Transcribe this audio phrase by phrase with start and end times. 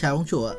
[0.00, 0.54] Chào ông chủ ạ.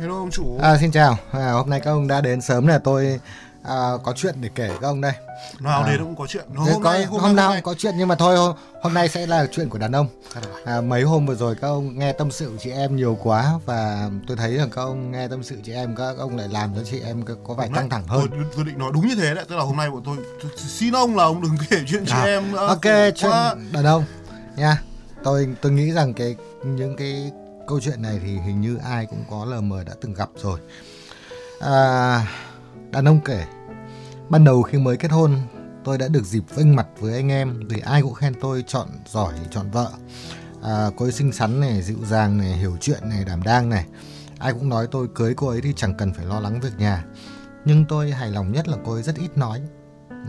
[0.00, 0.58] Hello ông chủ.
[0.62, 1.18] À, xin chào.
[1.32, 3.20] À, hôm nay các ông đã đến sớm là tôi
[3.62, 5.12] à, có chuyện để kể các ông đây.
[5.60, 6.44] Nào à, đến cũng có chuyện.
[6.54, 9.08] Hôm, có, nay, hôm, hôm nào cũng có chuyện nhưng mà thôi hôm, hôm nay
[9.08, 10.08] sẽ là chuyện của đàn ông.
[10.64, 14.10] À, mấy hôm vừa rồi các ông nghe tâm sự chị em nhiều quá và
[14.26, 16.82] tôi thấy rằng các ông nghe tâm sự chị em các ông lại làm cho
[16.84, 18.26] chị em có vẻ căng thẳng hơn.
[18.30, 20.50] Tôi, tôi định nói đúng như thế đấy, tức là hôm nay bọn tôi, tôi
[20.56, 22.66] xin ông là ông đừng kể chuyện chị à, em nữa.
[22.66, 23.32] Ok, chuyện
[23.72, 24.04] đàn ông
[24.56, 24.82] nha.
[25.24, 27.32] Tôi tôi nghĩ rằng cái những cái
[27.66, 30.60] câu chuyện này thì hình như ai cũng có lờ mờ đã từng gặp rồi.
[31.60, 32.26] À,
[32.90, 33.46] đàn ông kể
[34.28, 35.40] ban đầu khi mới kết hôn
[35.84, 38.88] tôi đã được dịp vênh mặt với anh em vì ai cũng khen tôi chọn
[39.06, 39.90] giỏi chọn vợ.
[40.62, 43.86] À, cô ấy xinh xắn này dịu dàng này hiểu chuyện này đảm đang này.
[44.38, 47.04] Ai cũng nói tôi cưới cô ấy thì chẳng cần phải lo lắng việc nhà.
[47.64, 49.62] Nhưng tôi hài lòng nhất là cô ấy rất ít nói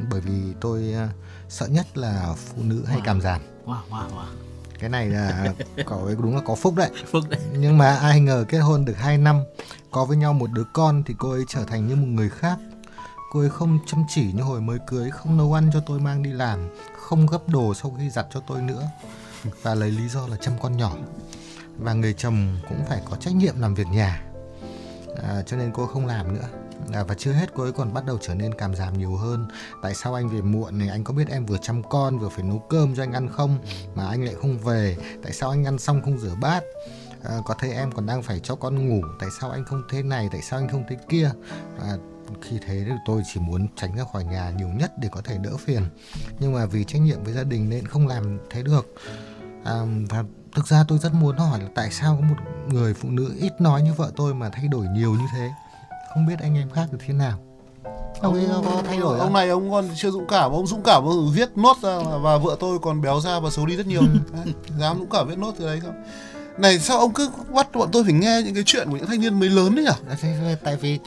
[0.10, 1.10] bởi vì tôi uh,
[1.50, 3.42] sợ nhất là phụ nữ hay cảm giảm.
[3.66, 4.47] Wow, wow, wow.
[4.80, 5.54] Cái này là
[5.86, 8.86] cậu ấy đúng là có phúc đấy phúc đấy nhưng mà ai ngờ kết hôn
[8.86, 9.44] được 2 năm
[9.92, 12.58] có với nhau một đứa con thì cô ấy trở thành như một người khác
[13.30, 16.24] Cô ấy không chăm chỉ như hồi mới cưới, không nấu ăn cho tôi mang
[16.24, 18.84] đi làm, không gấp đồ sau khi giặt cho tôi nữa.
[19.62, 20.96] Và lấy lý do là chăm con nhỏ.
[21.78, 24.22] Và người chồng cũng phải có trách nhiệm làm việc nhà.
[25.24, 26.48] À, cho nên cô không làm nữa.
[26.94, 29.48] À, và chưa hết cô ấy còn bắt đầu trở nên cảm giảm nhiều hơn.
[29.82, 30.90] Tại sao anh về muộn này?
[30.90, 33.60] Anh có biết em vừa chăm con vừa phải nấu cơm cho anh ăn không?
[33.96, 34.98] Mà anh lại không về.
[35.24, 36.64] Tại sao anh ăn xong không rửa bát?
[37.24, 39.02] À, có thấy em còn đang phải cho con ngủ.
[39.20, 40.30] Tại sao anh không thế này?
[40.32, 41.32] Tại sao anh không thế kia?
[41.82, 41.94] À,
[42.42, 45.38] khi thế thì tôi chỉ muốn tránh ra khỏi nhà nhiều nhất để có thể
[45.38, 45.84] đỡ phiền.
[46.40, 48.94] Nhưng mà vì trách nhiệm với gia đình nên không làm thế được.
[49.64, 50.24] À, và
[50.56, 52.36] thực ra tôi rất muốn hỏi là tại sao có một
[52.68, 55.50] người phụ nữ ít nói như vợ tôi mà thay đổi nhiều như thế?
[56.18, 57.40] Không biết anh em khác được thế nào.
[58.22, 61.06] Ông ấy có thay đổi ông này ông còn chưa dũng cảm ông dũng cảm
[61.06, 64.02] ông viết nốt ra và vợ tôi còn béo ra và xấu đi rất nhiều.
[64.80, 66.04] Dám dũng cảm viết nốt từ đấy không?
[66.58, 69.22] Này sao ông cứ bắt bọn tôi phải nghe những cái chuyện của những thanh
[69.22, 70.56] niên mới lớn đấy nhỉ?
[70.64, 71.00] Tại vì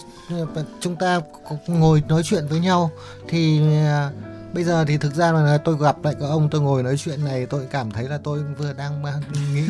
[0.81, 1.21] chúng ta
[1.67, 2.91] ngồi nói chuyện với nhau
[3.29, 4.11] thì ờ,
[4.53, 7.25] bây giờ thì thực ra là tôi gặp lại các ông tôi ngồi nói chuyện
[7.25, 9.03] này tôi cảm thấy là tôi vừa đang
[9.55, 9.69] nghĩ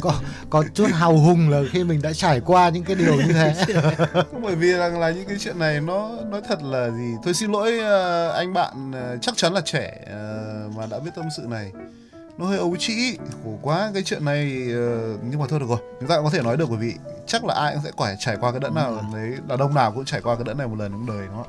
[0.00, 0.14] có
[0.50, 3.54] có chút hào hùng là khi mình đã trải qua những cái điều như thế.
[4.42, 7.14] Bởi vì rằng là những cái chuyện này nó nói thật là gì.
[7.24, 8.92] Tôi xin lỗi ờ, anh bạn
[9.22, 10.04] chắc chắn là trẻ
[10.76, 11.72] mà đã biết tâm sự này.
[12.38, 13.90] Nó hơi ấu trĩ khổ quá.
[13.94, 14.44] Cái chuyện này
[15.30, 15.78] nhưng mà thôi được rồi.
[16.00, 16.94] Chúng ta cũng có thể nói được bởi vì
[17.26, 19.92] chắc là ai cũng sẽ phải trải qua cái đẫn nào đấy đàn ông nào
[19.92, 21.44] cũng trải qua cái đẫn này một lần trong đời nó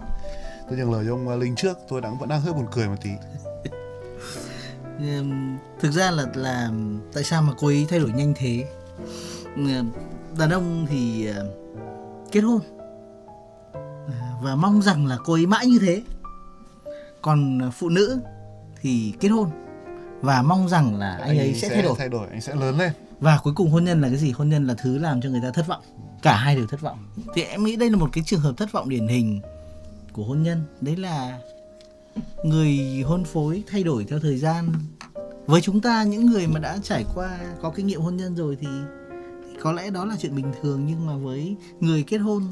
[0.71, 2.95] tôi nhường lời cho ông linh trước tôi đang vẫn đang hơi buồn cười một
[3.01, 3.09] tí.
[5.79, 6.69] Thực ra là là
[7.13, 8.67] tại sao mà cô ấy thay đổi nhanh thế?
[10.37, 11.51] Đàn ông thì ờ,
[12.31, 12.61] kết hôn.
[14.41, 16.01] Và mong rằng là cô ấy mãi như thế.
[17.21, 18.19] Còn phụ nữ
[18.81, 19.49] thì kết hôn.
[20.21, 21.95] Và mong rằng là anh, anh ấy sẽ, sẽ thay đổi.
[21.97, 22.91] thay đổi anh sẽ lớn lên.
[23.19, 24.31] Và cuối cùng hôn nhân là cái gì?
[24.31, 25.81] Hôn nhân là thứ làm cho người ta thất vọng.
[26.21, 27.05] Cả hai đều thất vọng.
[27.33, 29.41] Thì em nghĩ đây là một cái trường hợp thất vọng điển hình
[30.13, 30.63] của hôn nhân.
[30.81, 31.39] Đấy là
[32.43, 34.73] người hôn phối thay đổi theo thời gian.
[35.45, 38.57] Với chúng ta những người mà đã trải qua có kinh nghiệm hôn nhân rồi
[38.61, 38.67] thì,
[39.45, 42.43] thì có lẽ đó là chuyện bình thường nhưng mà với người kết hôn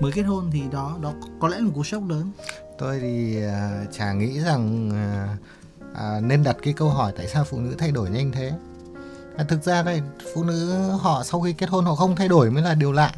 [0.00, 2.30] mới kết hôn thì đó đó có lẽ là một cú sốc lớn.
[2.78, 7.44] Tôi thì uh, chả nghĩ rằng uh, uh, nên đặt cái câu hỏi tại sao
[7.44, 8.52] phụ nữ thay đổi nhanh thế.
[9.36, 10.00] À, thực ra đây
[10.34, 13.12] phụ nữ họ sau khi kết hôn họ không thay đổi mới là điều lạ.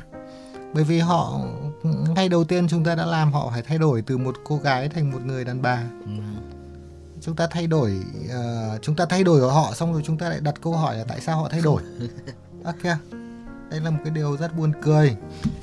[0.75, 1.41] Bởi vì họ
[1.83, 4.89] ngay đầu tiên chúng ta đã làm họ phải thay đổi từ một cô gái
[4.89, 5.85] thành một người đàn bà.
[6.05, 6.11] Ừ.
[7.21, 10.41] chúng ta thay đổi uh, chúng ta thay đổi họ xong rồi chúng ta lại
[10.41, 11.83] đặt câu hỏi là tại sao họ thay đổi.
[12.65, 12.99] Ok
[13.71, 15.17] đây là một cái điều rất buồn cười.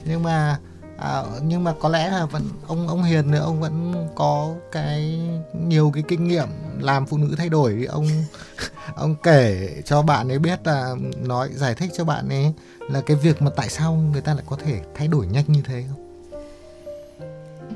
[0.05, 0.59] Nhưng mà
[0.97, 5.19] à, nhưng mà có lẽ là vẫn ông ông Hiền nữa ông vẫn có cái
[5.53, 6.47] nhiều cái kinh nghiệm
[6.79, 8.07] làm phụ nữ thay đổi ông
[8.95, 12.53] ông kể cho bạn ấy biết là nói giải thích cho bạn ấy
[12.89, 15.61] là cái việc mà tại sao người ta lại có thể thay đổi nhanh như
[15.65, 16.01] thế không?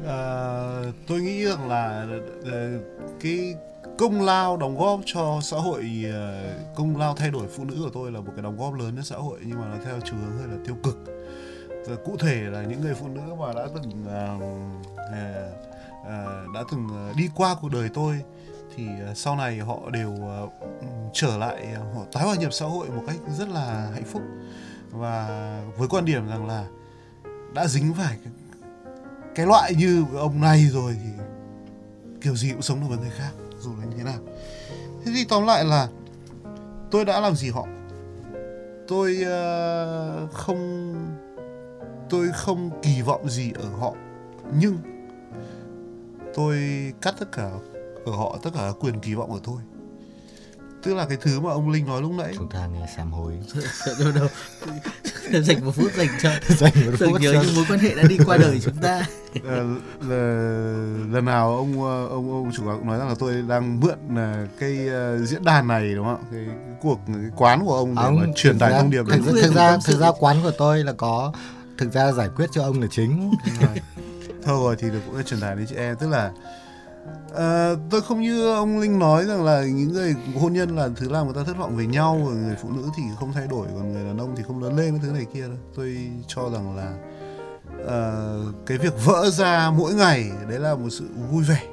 [0.07, 0.21] À,
[1.07, 2.07] tôi nghĩ rằng là
[2.45, 2.69] ờ,
[3.19, 3.55] cái
[3.97, 5.83] công lao đóng góp cho xã hội
[6.13, 6.43] ờ,
[6.75, 9.03] công lao thay đổi phụ nữ của tôi là một cái đóng góp lớn cho
[9.03, 11.18] xã hội nhưng mà nó theo chiều hướng hơi là tiêu cực
[11.89, 14.43] rồi cụ thể là những người phụ nữ mà đã từng uh,
[14.95, 18.21] uh, đã từng đi qua cuộc đời tôi
[18.75, 20.51] thì sau này họ đều uh,
[21.13, 24.21] trở lại họ tái hòa nhập xã hội một cách rất là hạnh phúc.
[24.91, 25.27] Và
[25.77, 26.65] với quan điểm rằng là
[27.53, 28.33] đã dính phải cái,
[29.35, 31.09] cái loại như ông này rồi thì
[32.21, 34.19] kiểu gì cũng sống được với người khác dù là như thế nào.
[35.05, 35.87] Thế thì tóm lại là
[36.91, 37.67] tôi đã làm gì họ?
[38.87, 40.95] Tôi uh, không
[42.09, 43.93] tôi không kỳ vọng gì ở họ.
[44.53, 44.77] Nhưng
[46.35, 46.57] tôi
[47.01, 47.49] cắt tất cả
[48.05, 49.61] ở họ tất cả quyền kỳ vọng của tôi.
[50.83, 52.33] Tức là cái thứ mà ông linh nói lúc nãy.
[52.37, 53.33] Chúng ta nghe sám hối.
[53.99, 54.27] Đâu đâu
[55.41, 58.17] dành một phút dành cho dành một phút nhớ những mối quan hệ đã đi
[58.25, 59.05] qua đời chúng ta.
[59.43, 59.63] Ờ,
[60.01, 60.17] là,
[61.11, 64.15] lần nào ông ờ, ông ông chủ quán cũng nói rằng là tôi đang mượn
[64.15, 66.27] ờ, cái ờ, diễn đàn này đúng không ạ?
[66.31, 69.03] Cái, cái cuộc cái quán của ông để Ông mà truyền tải ra- thông điệp
[69.07, 69.21] thực.
[69.23, 71.33] Khuyên thực ra thực ra quán của tôi là có
[71.79, 73.31] thực ra giải quyết cho ông là chính.
[74.43, 75.95] Thôi rồi thì được cũng đã truyền tải đến chị em.
[75.99, 76.31] Tức là
[77.33, 81.09] ờ, tôi không như ông Linh nói rằng là những người hôn nhân là thứ
[81.09, 83.67] làm người ta thất vọng về nhau và người phụ nữ thì không thay đổi
[83.75, 85.57] còn người đàn ông thì không lớn lên cái thứ này kia đâu.
[85.75, 85.97] Tôi
[86.27, 86.93] cho rằng là
[87.83, 91.63] uh, cái việc vỡ ra mỗi ngày đấy là một sự vui vẻ.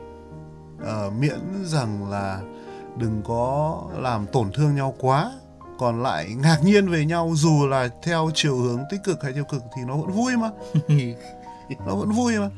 [0.77, 2.41] Uh, miễn rằng là
[2.99, 5.33] đừng có làm tổn thương nhau quá
[5.79, 9.45] còn lại ngạc nhiên về nhau dù là theo chiều hướng tích cực hay tiêu
[9.45, 10.51] cực thì nó vẫn vui mà.
[11.87, 12.49] Nó vẫn vui mà.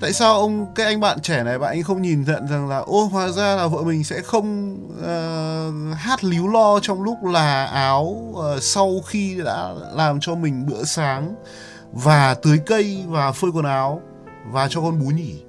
[0.00, 2.78] Tại sao ông cái anh bạn trẻ này bạn ấy không nhìn nhận rằng là
[2.78, 7.64] ô hóa ra là vợ mình sẽ không ờ, hát líu lo trong lúc là
[7.64, 11.34] áo ờ, sau khi đã làm cho mình bữa sáng
[11.92, 14.02] và tưới cây và phơi quần áo
[14.50, 15.42] và cho con bú nhỉ?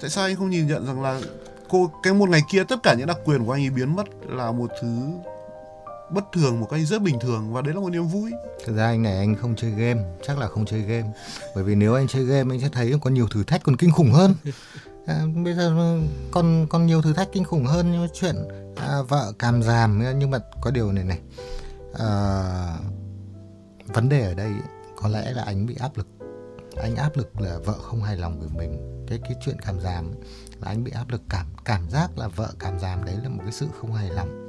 [0.00, 1.20] Tại sao anh không nhìn nhận rằng là
[1.68, 4.06] cô cái một ngày kia tất cả những đặc quyền của anh ấy biến mất
[4.26, 4.88] là một thứ
[6.14, 8.32] bất thường một cách rất bình thường và đấy là một niềm vui.
[8.66, 11.08] Thực ra anh này anh không chơi game chắc là không chơi game.
[11.54, 13.90] Bởi vì nếu anh chơi game anh sẽ thấy có nhiều thử thách còn kinh
[13.90, 14.34] khủng hơn.
[15.06, 15.98] À, bây giờ
[16.30, 18.36] còn còn nhiều thử thách kinh khủng hơn như chuyện
[18.76, 21.18] à, vợ càm giảm nhưng mà có điều này này.
[21.98, 22.78] À,
[23.86, 24.52] vấn đề ở đây
[24.96, 26.06] có lẽ là anh bị áp lực.
[26.76, 29.04] Anh áp lực là vợ không hài lòng với mình.
[29.08, 30.12] Cái cái chuyện cảm giảm
[30.60, 33.40] là anh bị áp lực cảm cảm giác là vợ cảm giảm đấy là một
[33.42, 34.44] cái sự không hài lòng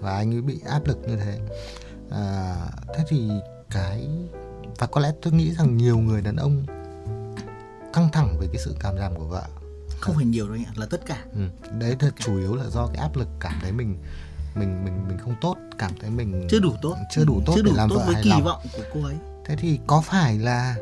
[0.00, 1.40] và anh ấy bị áp lực như thế.
[2.10, 2.56] À,
[2.96, 3.30] thế thì
[3.70, 4.08] cái
[4.78, 6.66] và có lẽ tôi nghĩ rằng nhiều người đàn ông
[7.92, 9.42] căng thẳng về cái sự cảm giảm của vợ.
[10.00, 11.24] Không phải nhiều đâu anh ạ là tất cả.
[11.32, 11.40] Ừ.
[11.78, 13.98] đấy là chủ yếu là do cái áp lực cảm thấy mình
[14.54, 16.96] mình mình mình không tốt cảm thấy mình chưa đủ tốt.
[17.10, 18.44] chưa đủ tốt chưa để đủ làm tốt vợ với hài kỳ lòng.
[18.44, 19.16] vọng của cô ấy.
[19.44, 20.76] Thế thì có phải là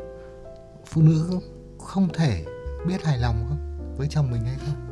[0.85, 1.39] phụ nữ
[1.79, 2.45] không thể
[2.87, 3.57] biết hài lòng không?
[3.97, 4.82] Với chồng mình hay không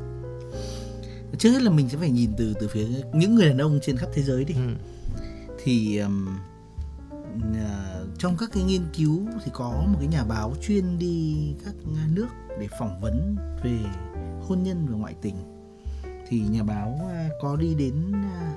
[1.37, 3.97] trước hết là mình sẽ phải nhìn từ từ phía những người đàn ông trên
[3.97, 4.53] khắp thế giới đi.
[4.53, 4.73] Ừ.
[5.63, 6.27] thì um,
[7.55, 11.73] à, trong các cái nghiên cứu thì có một cái nhà báo chuyên đi các
[12.13, 12.27] nước
[12.59, 13.79] để phỏng vấn về
[14.41, 15.35] hôn nhân và ngoại tình.
[16.27, 18.55] Thì nhà báo à, có đi đến à,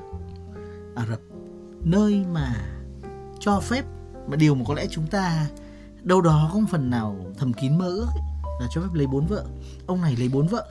[0.94, 1.20] Ả Rập
[1.84, 2.54] nơi mà
[3.40, 3.84] cho phép
[4.28, 5.48] mà điều mà có lẽ chúng ta
[6.02, 8.22] đâu đó có một phần nào thầm kín mơ ước ấy,
[8.60, 9.44] là cho phép lấy bốn vợ.
[9.86, 10.66] Ông này lấy bốn vợ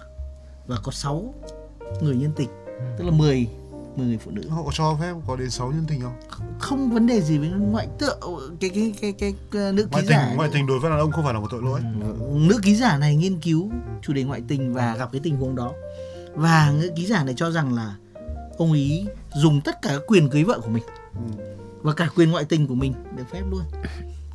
[0.68, 1.34] và có sáu
[2.02, 2.50] người nhân tình.
[2.98, 3.48] Tức là 10
[3.96, 4.50] 10 người phụ nữ.
[4.50, 6.14] Họ có cho phép có đến 6 nhân tình không?
[6.60, 8.20] Không vấn đề gì với ngoại tượng
[8.60, 11.00] cái cái cái cái, cái nữ ngoại ký tình giả ngoại tình đối với đàn
[11.00, 11.82] ông không phải là một tội lỗi.
[12.34, 13.72] Nữ ký giả này nghiên cứu
[14.02, 15.72] chủ đề ngoại tình và gặp cái tình huống đó.
[16.36, 17.96] Và nữ ký giả này cho rằng là
[18.58, 20.84] ông ý dùng tất cả các quyền cưới vợ của mình
[21.14, 21.20] Ừ.
[21.82, 23.62] và cả quyền ngoại tình của mình được phép luôn.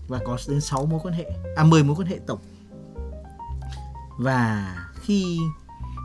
[0.09, 2.39] Và có đến 6 mối quan hệ à 10 mối quan hệ tổng.
[4.19, 5.39] Và khi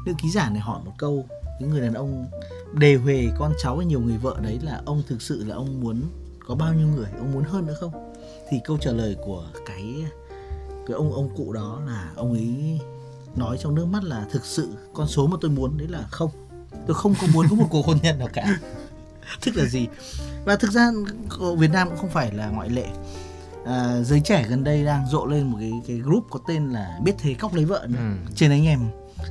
[0.06, 1.26] nữ ký giả này hỏi một câu
[1.60, 2.28] cái người đàn ông
[2.74, 5.82] đề huề con cháu với nhiều người vợ đấy là ông thực sự là ông
[5.82, 6.02] muốn
[6.48, 8.14] có bao nhiêu người ông muốn hơn nữa không?
[8.50, 10.06] Thì câu trả lời của cái
[10.88, 12.80] cái ông ông cụ đó là ông ấy
[13.36, 16.30] nói trong nước mắt là thực sự con số mà tôi muốn đấy là không.
[16.88, 18.60] Tôi không có muốn có một cuộc hôn nhân nào cả.
[19.46, 19.88] Tức là gì?
[20.46, 20.92] Và thực ra
[21.58, 22.88] Việt Nam cũng không phải là ngoại lệ.
[23.66, 27.00] À, giới trẻ gần đây đang rộ lên một cái cái group có tên là
[27.04, 28.00] biết thế cóc lấy vợ nữa.
[28.00, 28.32] Ừ.
[28.36, 28.80] trên anh em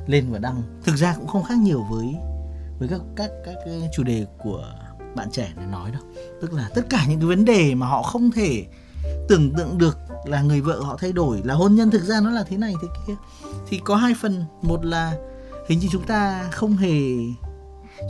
[0.07, 0.61] lên và đăng.
[0.83, 2.15] Thực ra cũng không khác nhiều với
[2.79, 4.65] với các các các, cái chủ đề của
[5.15, 6.01] bạn trẻ này nói đâu.
[6.41, 8.65] Tức là tất cả những cái vấn đề mà họ không thể
[9.27, 12.29] tưởng tượng được là người vợ họ thay đổi, là hôn nhân thực ra nó
[12.29, 13.13] là thế này thế kia,
[13.69, 14.45] thì có hai phần.
[14.61, 15.17] Một là
[15.67, 16.99] hình như chúng ta không hề,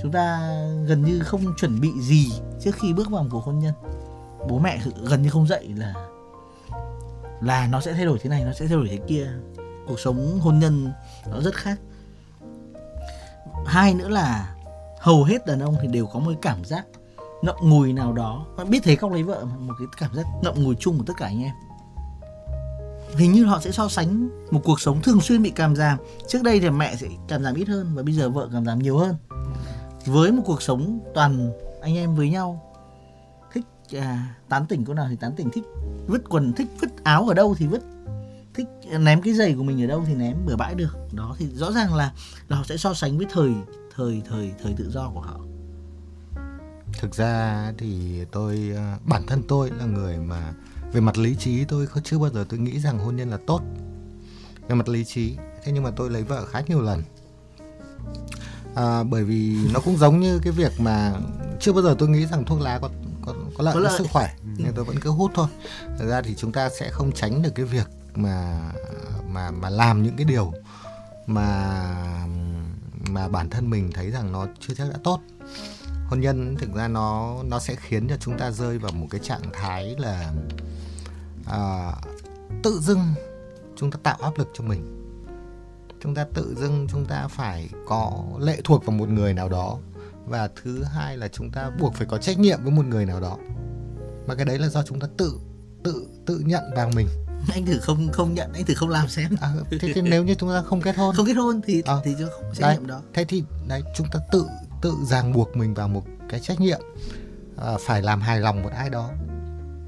[0.01, 0.39] chúng ta
[0.87, 3.73] gần như không chuẩn bị gì trước khi bước vào cuộc hôn nhân.
[4.49, 5.93] Bố mẹ gần như không dạy là
[7.41, 9.31] là nó sẽ thay đổi thế này, nó sẽ thay đổi thế kia
[9.87, 10.91] cuộc sống hôn nhân
[11.31, 11.79] nó rất khác.
[13.65, 14.55] Hai nữa là
[14.99, 16.85] hầu hết đàn ông thì đều có một cái cảm giác
[17.41, 18.45] ngậm ngùi nào đó.
[18.57, 19.13] Bạn biết thế không?
[19.13, 21.53] Lấy vợ mà, một cái cảm giác ngậm ngùi chung của tất cả anh em.
[23.15, 25.97] Hình như họ sẽ so sánh một cuộc sống thường xuyên bị cảm giảm.
[26.27, 28.79] Trước đây thì mẹ sẽ cảm giảm ít hơn và bây giờ vợ cảm giảm
[28.79, 29.15] nhiều hơn.
[30.05, 32.73] Với một cuộc sống toàn anh em với nhau
[33.53, 35.63] thích à, tán tỉnh cô nào thì tán tỉnh thích
[36.07, 37.81] vứt quần thích vứt áo ở đâu thì vứt
[38.53, 38.67] thích
[39.00, 40.98] ném cái giày của mình ở đâu thì ném bừa bãi được.
[41.12, 42.13] Đó thì rõ ràng là
[42.50, 43.51] là họ sẽ so sánh với thời
[43.95, 45.39] thời thời thời tự do của họ.
[47.00, 50.53] Thực ra thì tôi ờ, bản thân tôi là người mà
[50.93, 53.62] về mặt lý trí tôi chưa bao giờ tôi nghĩ rằng hôn nhân là tốt.
[54.67, 57.03] Về mặt lý trí thế nhưng mà tôi lấy vợ khá nhiều lần.
[58.75, 61.13] À, bởi vì nó cũng giống như cái việc mà
[61.60, 62.89] chưa bao giờ tôi nghĩ rằng thuốc lá có
[63.25, 65.48] có có lợi cho sức khỏe nhưng tôi vẫn cứ hút thôi.
[66.00, 68.62] Thực ra thì chúng ta sẽ không tránh được cái việc mà
[69.27, 70.53] mà mà làm những cái điều
[71.27, 72.25] mà
[73.10, 75.20] mà bản thân mình thấy rằng nó chưa chắc đã tốt.
[76.08, 79.22] Hôn nhân thực ra nó nó sẽ khiến cho chúng ta rơi vào một cái
[79.24, 80.34] trạng thái là
[81.46, 81.91] à,
[82.63, 83.00] tự dưng
[83.75, 85.00] chúng ta tạo áp lực cho mình.
[86.01, 89.77] Chúng ta tự dưng chúng ta phải có lệ thuộc vào một người nào đó
[90.25, 93.20] và thứ hai là chúng ta buộc phải có trách nhiệm với một người nào
[93.20, 93.38] đó.
[94.27, 95.39] Mà cái đấy là do chúng ta tự
[95.84, 97.08] tự tự nhận vào mình.
[97.53, 99.35] anh thử không không nhận anh thử không làm xem.
[99.41, 101.15] À, thế thì nếu như chúng ta không kết hôn.
[101.15, 102.01] Không kết hôn thì Ờ.
[102.05, 103.01] thì cho không trách đấy, nhiệm đó.
[103.13, 104.45] thế thì đấy chúng ta tự
[104.81, 106.81] tự ràng buộc mình vào một cái trách nhiệm
[107.57, 109.09] à, phải làm hài lòng một ai đó.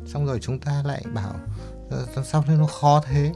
[0.07, 1.33] Xong rồi chúng ta lại bảo
[1.91, 3.31] "Ờ, sao thế nó khó thế?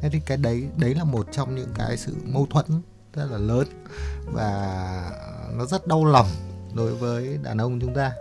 [0.00, 2.66] Thế thì cái đấy đấy là một trong những cái sự mâu thuẫn
[3.14, 3.66] rất là lớn
[4.24, 5.10] và
[5.52, 6.26] nó rất đau lòng
[6.74, 8.12] đối với đàn ông chúng ta.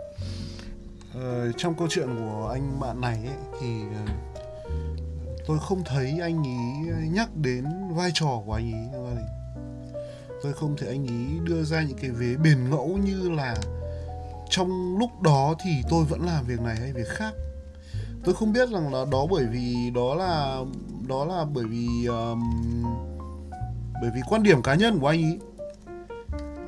[1.13, 3.67] Ờ, trong câu chuyện của anh bạn này ấy, thì
[5.47, 9.27] tôi không thấy anh ý nhắc đến vai trò của anh ý trong gia đình
[10.43, 13.55] tôi không thấy anh ý đưa ra những cái vế bền ngẫu như là
[14.49, 17.33] trong lúc đó thì tôi vẫn làm việc này hay việc khác.
[18.23, 20.59] Tôi không biết rằng là đó bởi vì đó là
[21.07, 22.41] đó là bởi vì um,
[24.01, 25.37] bởi vì quan điểm cá nhân của anh ý.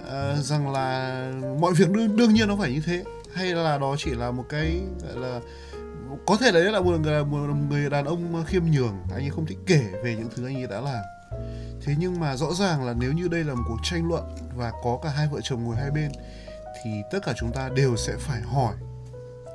[0.08, 3.04] Ờ, rằng là mọi việc đương, đương nhiên nó phải như thế.
[3.34, 5.40] Hay là đó chỉ là một cái gọi là
[6.28, 7.38] có thể đấy là một người, một
[7.70, 10.68] người đàn ông khiêm nhường anh ấy không thích kể về những thứ anh ấy
[10.68, 11.04] đã làm.
[11.86, 14.24] Thế nhưng mà rõ ràng là nếu như đây là một cuộc tranh luận
[14.56, 16.12] và có cả hai vợ chồng ngồi hai bên
[16.84, 18.76] thì tất cả chúng ta đều sẽ phải hỏi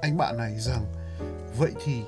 [0.03, 0.85] anh bạn này rằng
[1.59, 2.03] vậy thì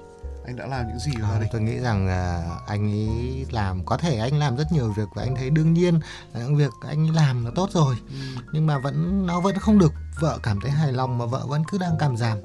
[0.47, 1.49] anh đã làm những gì ở À, đình?
[1.53, 5.23] tôi nghĩ rằng à, anh ấy làm có thể anh làm rất nhiều việc và
[5.23, 6.00] anh thấy đương nhiên
[6.35, 7.97] là những việc anh ấy làm là tốt rồi.
[8.09, 8.43] Ừ.
[8.53, 11.62] nhưng mà vẫn nó vẫn không được vợ cảm thấy hài lòng mà vợ vẫn
[11.69, 12.38] cứ đang cảm giảm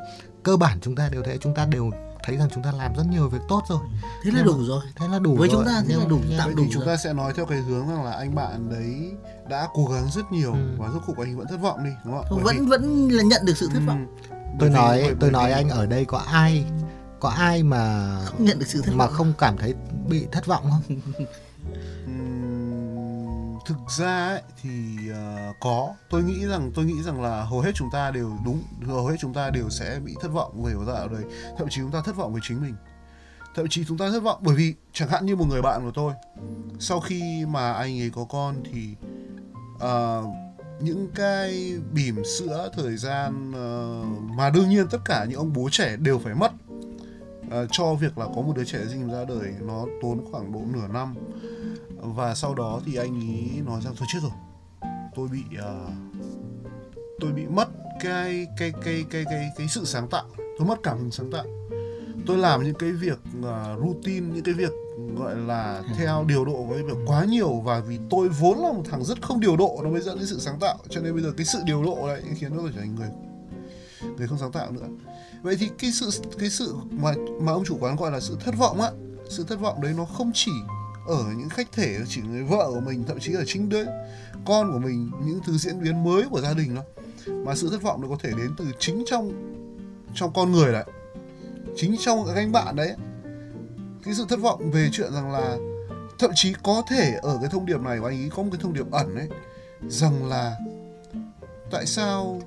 [0.44, 1.92] cơ bản chúng ta đều thế chúng ta đều
[2.24, 3.80] thấy rằng chúng ta làm rất nhiều việc tốt rồi
[4.24, 5.58] thế là Nhưng đủ rồi thế là đủ Với rồi.
[5.58, 7.58] chúng ta thế là đủ, tạm vậy đủ thì chúng ta sẽ nói theo cái
[7.60, 9.12] hướng rằng là anh bạn đấy
[9.50, 10.76] đã cố gắng rất nhiều Ừ.
[10.78, 12.44] và rốt cuộc anh vẫn thất vọng đi đúng không ạ?
[12.44, 14.36] Vẫn vì- vẫn là nhận được sự thất vọng Ừ.
[14.60, 16.66] tôi vì- nói bởi- tôi bởi nói vì- anh ở đây có ai
[17.20, 19.74] có ai mà không nhận được sự thất mà vọng không cảm thấy
[20.10, 20.82] bị thất vọng không
[23.66, 24.70] thực ra ấy, thì
[25.10, 25.96] uh, có.
[26.10, 29.16] Tôi nghĩ rằng tôi nghĩ rằng là hầu hết chúng ta đều đúng hầu hết
[29.20, 31.24] chúng ta đều sẽ bị thất vọng về một dạo đời.
[31.58, 32.76] Thậm chí chúng ta thất vọng với chính mình.
[33.56, 35.92] Thậm chí chúng ta thất vọng bởi vì chẳng hạn như một người bạn của
[35.92, 36.14] tôi
[36.80, 38.96] sau khi mà anh ấy có con thì
[39.76, 40.26] uh,
[40.82, 45.70] những cái bỉm sữa thời gian uh, mà đương nhiên tất cả những ông bố
[45.72, 46.52] trẻ đều phải mất
[47.48, 50.62] uh, cho việc là có một đứa trẻ sinh ra đời nó tốn khoảng độ
[50.74, 51.16] nửa năm
[52.02, 54.32] và sau đó thì anh ấy nói rằng tôi chết rồi
[55.16, 55.88] tôi bị ờ,
[57.20, 60.26] tôi bị mất cái cái cái cái cái cái sự sáng tạo.
[60.58, 61.46] Tôi mất cảm hứng sáng tạo.
[62.26, 64.72] Tôi làm những cái việc ờ, routine những cái việc
[65.18, 67.62] gọi là theo điều độ với việc quá nhiều.
[67.66, 70.28] Và vì tôi vốn là một thằng rất không điều độ nó mới dẫn đến
[70.28, 70.78] sự sáng tạo.
[70.90, 73.10] Cho nên bây giờ cái sự điều độ đấy khiến tôi trở thành người
[74.18, 74.88] người không sáng tạo nữa.
[75.42, 78.56] Vậy thì cái sự cái sự mà mà ông chủ quán gọi là sự thất
[78.58, 78.92] vọng á
[79.30, 80.52] sự thất vọng đấy nó không chỉ
[81.08, 83.86] ở những khách thể chỉ người vợ của mình, thậm chí ở chính đứa
[84.46, 86.82] con của mình, những thứ diễn biến mới của gia đình đó
[87.28, 89.32] mà sự thất vọng nó có thể đến từ chính trong
[90.14, 90.86] trong con người đấy.
[91.76, 92.96] Chính trong các anh bạn đấy.
[94.04, 95.58] Cái sự thất vọng về chuyện rằng là
[96.20, 98.60] thậm chí có thể ở cái thông điệp này của anh ấy có một cái
[98.62, 99.28] thông điệp ẩn ấy,
[99.88, 100.56] rằng là
[101.72, 102.42] tại sao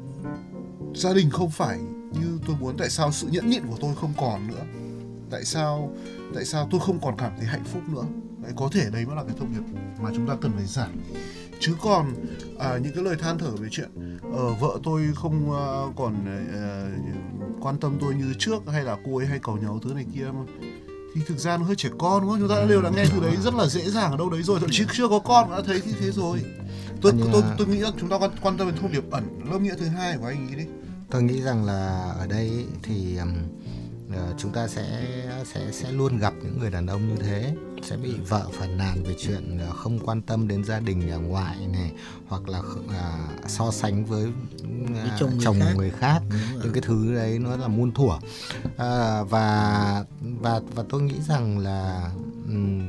[0.94, 1.78] gia đình không phải
[2.12, 4.64] như tôi muốn, tại sao sự nhẫn nhịn của tôi không còn nữa?
[5.30, 5.92] Tại sao
[6.34, 8.04] tại sao tôi không còn cảm thấy hạnh phúc nữa?
[8.44, 10.88] Đấy có thể đấy mới là cái thông điệp mà chúng ta cần phải giải
[11.60, 12.12] chứ còn
[12.58, 16.14] à, những cái lời than thở về chuyện ờ, vợ tôi không ờ, còn
[16.52, 16.90] ờ,
[17.60, 20.24] quan tâm tôi như trước hay là cô ấy hay cầu nhau thứ này kia
[20.24, 20.40] mà
[21.14, 22.38] thì thực ra nó hơi trẻ con đúng không?
[22.40, 24.60] Chúng ta đều đã nghe từ đấy rất là dễ dàng ở đâu đấy rồi
[24.60, 26.44] thậm chí chưa có con đã thấy như thế rồi.
[27.02, 29.24] Tôi tôi mà- tôi nghĩ rằng chúng ta quan, quan tâm đến thông điệp ẩn
[29.50, 30.64] lớp nghĩa thứ hai của anh ấy đi.
[31.10, 33.26] Tôi nghĩ rằng là ở đây ý, thì ờ,
[34.38, 35.06] chúng ta sẽ
[35.44, 37.54] sẽ sẽ luôn gặp những người đàn ông như thế.
[37.82, 41.16] Sẽ bị vợ phàn nàn về chuyện ờ, không quan tâm đến gia đình nhà
[41.16, 41.92] ngoại này
[42.26, 44.32] hoặc là à, so sánh với,
[44.96, 45.74] à, chồng người khác.
[45.76, 46.22] người khác.
[46.62, 48.18] Những cái thứ đấy nó là muôn thuở.
[48.76, 50.04] À, và
[50.40, 52.10] và và tôi nghĩ rằng là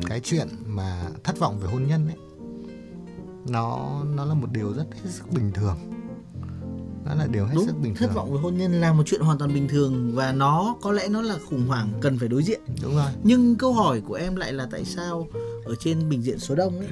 [0.10, 2.18] cái chuyện mà thất vọng về hôn nhân ấy
[3.48, 5.78] nó nó là một điều rất hết sức bình thường
[7.06, 8.16] nó là điều hết sức đúng bình thất thường.
[8.16, 11.08] vọng về hôn nhân là một chuyện hoàn toàn bình thường và nó có lẽ
[11.08, 12.62] nó là khủng hoảng cần phải đối diện.
[12.84, 13.12] Đúng rồi.
[13.24, 15.28] Nhưng câu hỏi của em lại là tại sao
[15.66, 16.88] ở trên bình diện số đông ấy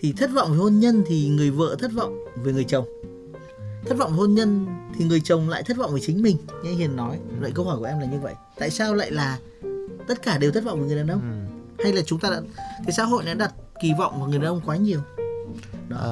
[0.00, 2.84] thì thất vọng về hôn nhân thì người vợ thất vọng về người chồng?
[3.86, 4.66] Thất vọng hôn nhân
[4.98, 6.36] thì người chồng lại thất vọng với chính mình?
[6.64, 8.34] Như anh Hiền nói vậy câu hỏi của em là như vậy.
[8.58, 9.38] Tại sao lại là
[10.08, 11.20] tất cả đều thất vọng với người đàn ông?
[11.78, 11.84] Ừ.
[11.84, 12.40] hay là chúng ta đã
[12.84, 15.00] cái xã hội đã đặt kỳ vọng vào người đàn ông quá nhiều?
[15.90, 16.06] À,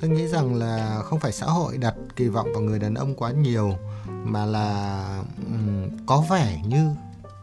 [0.00, 3.14] tôi nghĩ rằng là không phải xã hội đặt kỳ vọng vào người đàn ông
[3.14, 3.72] quá nhiều
[4.06, 6.90] mà là ừm, có vẻ như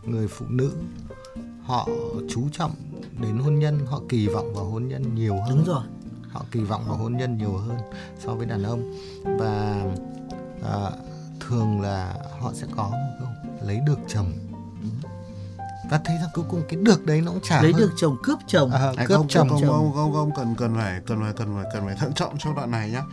[0.03, 0.71] người phụ nữ
[1.63, 1.87] họ
[2.29, 2.71] chú trọng
[3.21, 5.83] đến hôn nhân họ kỳ vọng vào hôn nhân nhiều hơn đúng rồi
[6.29, 7.77] họ kỳ vọng vào hôn nhân nhiều hơn
[8.19, 9.83] so với đàn ông và
[10.63, 10.89] à,
[11.39, 13.27] thường là họ sẽ có một câu
[13.67, 14.31] lấy được chồng
[15.89, 17.81] và thấy rằng cuối cùng cái được đấy nó cũng chả lấy hơn.
[17.81, 19.69] được chồng cướp chồng À, cướp không, chồng không, chồng.
[19.69, 22.13] không, không, không, cần cần phải cần phải cần phải cần phải cần phải thận
[22.13, 23.03] trọng trong đoạn này nhá.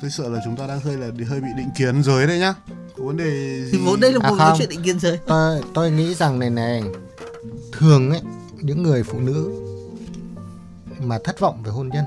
[0.00, 2.54] Tôi sợ là chúng ta đang hơi là hơi bị định kiến giới đây nhá.
[2.96, 3.70] Có vấn đề gì?
[3.72, 4.58] thì vốn đây là À, một cái không.
[4.58, 6.82] chuyện định kiến giới tôi tôi nghĩ rằng này này
[7.72, 8.20] thường ấy
[8.60, 9.50] những người phụ nữ
[11.00, 12.04] mà thất vọng về hôn nhân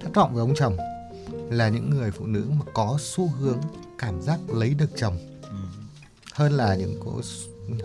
[0.00, 0.76] thất vọng về ông chồng
[1.50, 3.58] là những người phụ nữ mà có xu hướng
[3.98, 5.18] cảm giác lấy được chồng
[6.34, 7.20] hơn là những cô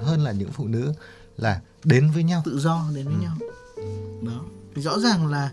[0.01, 0.93] hơn là những phụ nữ
[1.37, 3.11] là đến với nhau tự do đến Ừ.
[3.11, 3.37] với nhau
[4.21, 4.41] đó
[4.75, 5.51] thì rõ ràng là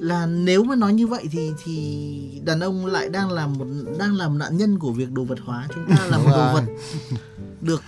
[0.00, 3.66] là nếu mà nói như vậy thì thì đàn ông lại đang làm một
[3.98, 5.68] đang làm nạn nhân của việc đồ vật hóa.
[5.74, 6.64] Chúng ta là một đồ vật
[7.60, 7.82] được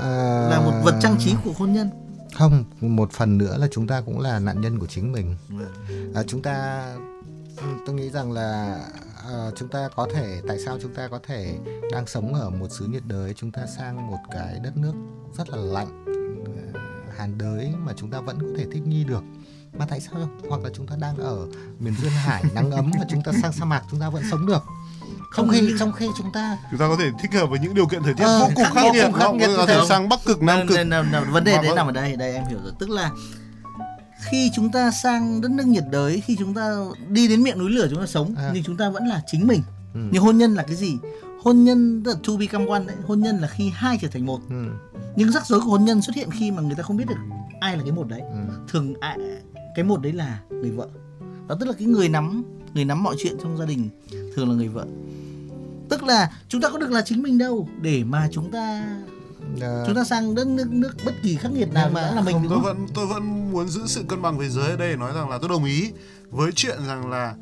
[0.00, 1.90] À, là một vật trang trí của hôn nhân.
[2.38, 5.36] không một phần nữa là chúng ta cũng là nạn nhân của chính mình.
[6.14, 6.84] À, chúng ta
[7.86, 8.78] tôi nghĩ rằng là
[9.32, 11.58] à, chúng ta có thể tại sao chúng ta có thể
[11.92, 14.92] đang sống ở một xứ nhiệt đới chúng ta sang một cái đất nước
[15.38, 16.04] rất là lạnh
[16.74, 16.80] ờ,
[17.18, 19.22] hàn đới mà chúng ta vẫn có thể thích nghi được
[19.78, 20.40] mà tại sao không?
[20.48, 21.46] hoặc là chúng ta đang ở
[21.80, 24.46] miền duyên hải nắng ấm và chúng ta sang sa mạc chúng ta vẫn sống
[24.46, 24.62] được
[25.36, 27.86] trong khi trong khi chúng ta Chúng ta có thể thích hợp với những điều
[27.86, 28.84] kiện thời tiết Ờ, vô cùng khắc
[29.34, 29.88] nghiệt, như có thể không?
[29.88, 30.76] sang Bắc cực, Nam cực.
[30.76, 33.10] nên- nên- nên- vấn đề đấy nằm ở đây đây em hiểu rồi tức là
[34.30, 36.70] khi chúng ta sang đất nước nhiệt đới khi chúng ta
[37.08, 38.50] đi đến miệng núi lửa chúng ta sống À.
[38.54, 39.62] nhưng chúng ta vẫn là chính mình
[39.94, 40.00] Ừ.
[40.12, 40.96] nhưng hôn nhân là cái gì
[41.44, 44.26] hôn nhân tức là to become one đấy hôn nhân là khi hai trở thành
[44.26, 44.64] một ừ,
[45.16, 47.14] nhưng rắc rối của hôn nhân xuất hiện khi mà người ta không biết được
[47.60, 48.36] ai là cái một đấy ừ,
[48.68, 49.18] thường ai,
[49.76, 50.88] cái một đấy là người vợ.
[51.48, 53.88] Đó tức là cái người nắm người nắm mọi chuyện trong gia đình
[54.34, 54.86] thường là người vợ.
[55.88, 58.84] Tức là chúng ta có được là chính mình đâu để mà chúng ta
[59.60, 62.16] ờ, chúng ta sang đất nước nước bất kỳ khắc nghiệt nào Nhưng mà cũng
[62.16, 64.76] là mình Không, tôi vẫn tôi vẫn muốn giữ sự cân bằng về giới ở
[64.76, 65.90] đây để nói rằng là tôi đồng ý
[66.30, 67.34] với chuyện rằng là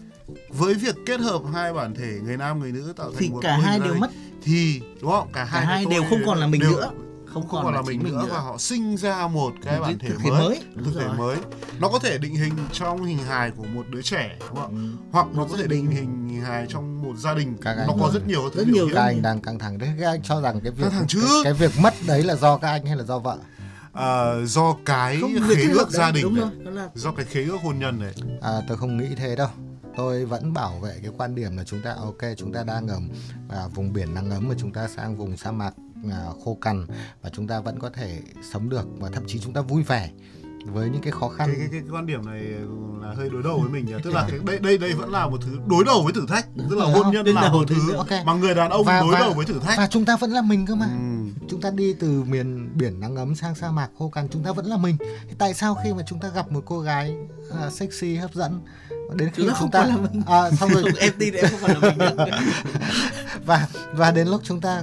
[0.49, 3.40] với việc kết hợp hai bản thể người nam người nữ tạo thành thì một
[3.42, 4.11] cả hai đều mất.
[4.42, 5.29] thì đúng không?
[5.33, 6.90] Cả cả hai, hai đều không còn là mình đều nữa
[7.35, 10.31] không, không còn là mình nữa, và họ sinh ra một cái bản thể mới,
[10.31, 11.37] mới, đúng thực thể mới.
[11.81, 14.70] Nó có thể định hình trong hình hài của một đứa trẻ đúng không?
[14.70, 15.09] Ừ.
[15.12, 17.57] hoặc nó có thể định hình hình hài trong một gia đình.
[17.61, 19.90] Các nó có rất nhiều thứ Rất nhiều các anh đang căng thẳng đấy.
[20.01, 22.87] Các anh cho rằng cái việc cái, cái việc mất đấy là do các anh
[22.87, 23.38] hay là do vợ?
[23.92, 26.49] Ờ, do cái không khế ước gia đấy, đình rồi.
[26.64, 29.49] Đó là do cái khế ước hôn nhân này À, tôi không nghĩ thế đâu.
[29.97, 32.99] Tôi vẫn bảo vệ cái quan điểm là chúng ta ok chúng ta đang ở
[33.49, 35.75] à, vùng biển nắng ấm mà chúng ta sang vùng sa mạc.
[35.77, 35.84] à,
[36.45, 36.87] khô cằn
[37.23, 38.21] và chúng ta vẫn có thể
[38.53, 40.11] sống được và thậm chí chúng ta vui vẻ
[40.67, 41.49] với những cái khó khăn.
[41.49, 42.43] cái, cái, cái quan điểm này
[43.03, 45.27] là hơi đối đầu với mình nhỉ tức là cái đây đây đây vẫn là
[45.29, 47.99] một thứ đối đầu với thử thách tức là hôn nhân là một thứ đầu.
[47.99, 48.27] Ok.
[48.27, 50.31] mà người đàn ông Và- đối và- đầu với thử thách Và chúng ta vẫn
[50.31, 50.87] là mình cơ mà.
[50.87, 51.40] Ừ.
[51.49, 54.53] Chúng ta đi từ miền biển nắng ấm sang sa mạc khô cằn chúng ta
[54.53, 54.97] vẫn là mình.
[55.01, 57.17] Thế tại sao khi mà chúng ta gặp một cô gái
[57.61, 58.61] à, sexy hấp dẫn
[59.14, 60.23] đến khi Chúng ta chúng không ta phải là mình.
[60.27, 62.14] à, xong rồi em tin em không phải là mình nữa.
[63.47, 64.83] và và đến lúc chúng ta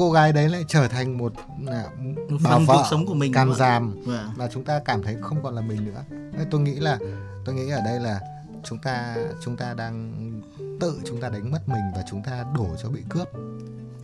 [0.00, 1.32] cô gái đấy lại trở thành một
[1.66, 1.84] à,
[2.28, 3.58] Một bà vợ cuộc sống của mình càm đúng không?
[3.58, 4.30] giảm Vâng.
[4.36, 6.04] và chúng ta cảm thấy không còn là mình nữa.
[6.10, 6.98] Nên tôi nghĩ là
[7.44, 8.20] tôi nghĩ ở đây là
[8.64, 10.12] chúng ta chúng ta đang
[10.80, 13.28] tự chúng ta đánh mất mình và chúng ta đổ cho bị cướp.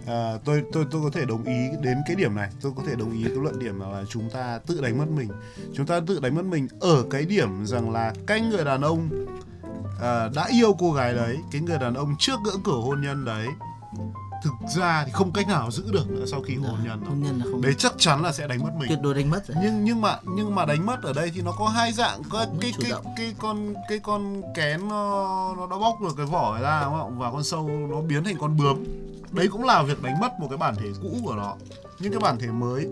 [0.06, 2.50] À, tôi tôi tôi có thể đồng ý đến cái điểm này.
[2.62, 5.28] Tôi có thể đồng ý cái luận điểm là chúng ta tự đánh mất mình.
[5.74, 9.09] Chúng ta tự đánh mất mình ở cái điểm rằng là cái người đàn ông
[10.00, 13.24] à, đã yêu cô gái đấy cái người đàn ông trước ngưỡng cửa hôn nhân
[13.24, 13.46] đấy
[14.46, 17.11] thực ra thì không cách nào giữ được nữa sau khi hôn nhân đâu.
[17.11, 18.88] hôn nhân là không đấy chắc chắn là sẽ đánh mất mình.
[18.88, 19.56] Tuyệt đối đánh mất rồi.
[19.62, 22.22] Nhưng nhưng mà nhưng mà đánh mất ở đây thì nó có hai dạng.
[22.30, 23.04] Có cái cái động.
[23.16, 27.18] cái con cái con kén nó nó đã bóc được cái vỏ ra đúng không?
[27.18, 28.85] Và con sâu nó biến thành con bướm.
[29.32, 31.54] Đấy cũng là việc đánh mất một cái bản thể cũ của nó.
[31.98, 32.87] Những cái bản thể mới.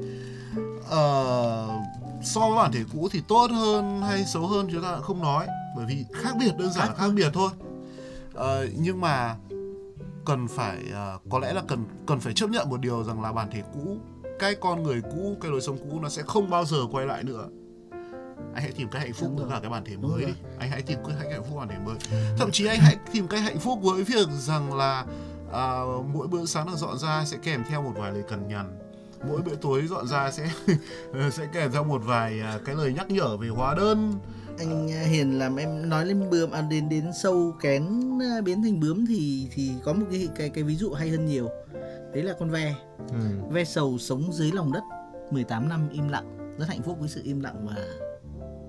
[0.89, 1.69] Ờ,
[2.23, 5.47] so với bản thể cũ thì tốt hơn hay xấu hơn chúng ta không nói.
[5.77, 7.51] Bởi vì khác biệt đơn giản là khác biệt thôi.
[8.35, 9.37] Ờ, nhưng mà
[10.27, 13.33] cần phải ờ, có lẽ là cần cần phải chấp nhận một điều rằng là
[13.33, 13.99] bản thể cũ
[14.39, 17.25] cái con người cũ cái lối sống cũ nó sẽ không bao giờ quay lại
[17.25, 17.49] nữa.
[18.55, 20.33] Anh hãy tìm cái hạnh phúc với cả cái bản thể mới đi.
[20.59, 21.97] anh hãy tìm cái hạnh phúc bản thể mới.
[22.39, 25.05] Thậm chí anh hãy tìm cái hạnh phúc với việc rằng là
[25.53, 25.81] à,
[26.13, 28.79] mỗi bữa sáng được dọn ra sẽ kèm theo một vài lời cằn nhằn.
[29.29, 30.51] Mỗi bữa tối dọn ra sẽ
[31.31, 34.13] sẽ kèm theo một vài à, cái lời nhắc nhở về hóa đơn
[34.59, 37.83] anh à, Hiền làm em nói lên bướm à, đến đến sâu kén
[38.21, 41.27] à, biến thành bướm thì thì có một cái cái cái ví dụ hay hơn
[41.27, 41.49] nhiều.
[42.13, 42.75] Đấy là con ve.
[43.09, 43.15] Ừ.
[43.51, 44.83] ve sầu sống dưới lòng đất
[45.31, 47.77] 18 năm im lặng rất hạnh phúc với sự im lặng và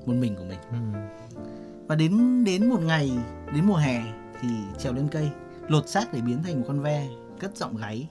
[0.06, 0.60] một mình của mình.
[0.72, 1.00] Ừ.
[1.88, 3.12] và đến đến một ngày
[3.54, 4.04] đến mùa hè
[4.42, 5.30] thì trèo lên cây
[5.68, 7.08] lột xác để biến thành một con ve
[7.40, 8.10] cất giọng gáy.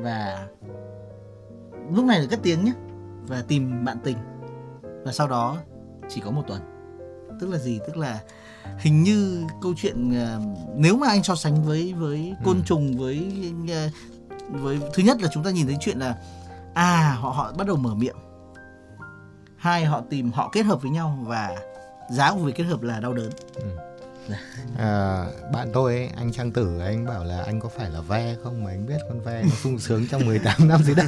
[0.00, 0.48] Và
[1.94, 2.72] lúc này là cất tiếng nhé
[3.26, 4.16] và tìm bạn tình.
[5.04, 5.56] Và sau đó
[6.08, 6.60] chỉ có một tuần.
[7.40, 7.80] Tức là gì?
[7.86, 8.20] Tức là
[8.78, 10.40] hình như câu chuyện ờ,
[10.76, 12.62] nếu mà anh so sánh với với côn Ừ.
[12.66, 13.32] trùng với
[13.70, 13.88] ờ,
[14.48, 16.16] với thứ nhất là chúng ta nhìn thấy chuyện là
[16.74, 18.16] à họ họ bắt đầu mở miệng.
[19.56, 21.56] Hai họ tìm họ kết hợp với nhau và
[22.10, 23.30] giá của việc kết hợp là đau đớn
[24.78, 28.34] À, bạn tôi ấy, anh Trang Tử anh bảo là anh có phải là ve
[28.44, 31.06] không mà anh biết con ve nó sung sướng trong 18 năm dưới đất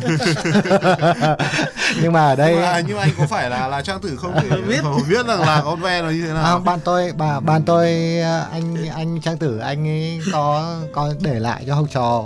[2.02, 4.16] nhưng mà ở đây nhưng mà, nhưng mà anh có phải là là trang tử
[4.16, 4.34] không?
[4.34, 4.64] Để Biết.
[4.68, 7.62] biết biết rằng là con ve nó như thế à, nào bạn tôi bà bạn
[7.62, 7.88] tôi
[8.22, 12.24] à, anh anh Trang Tử anh ấy có có để lại cho học trò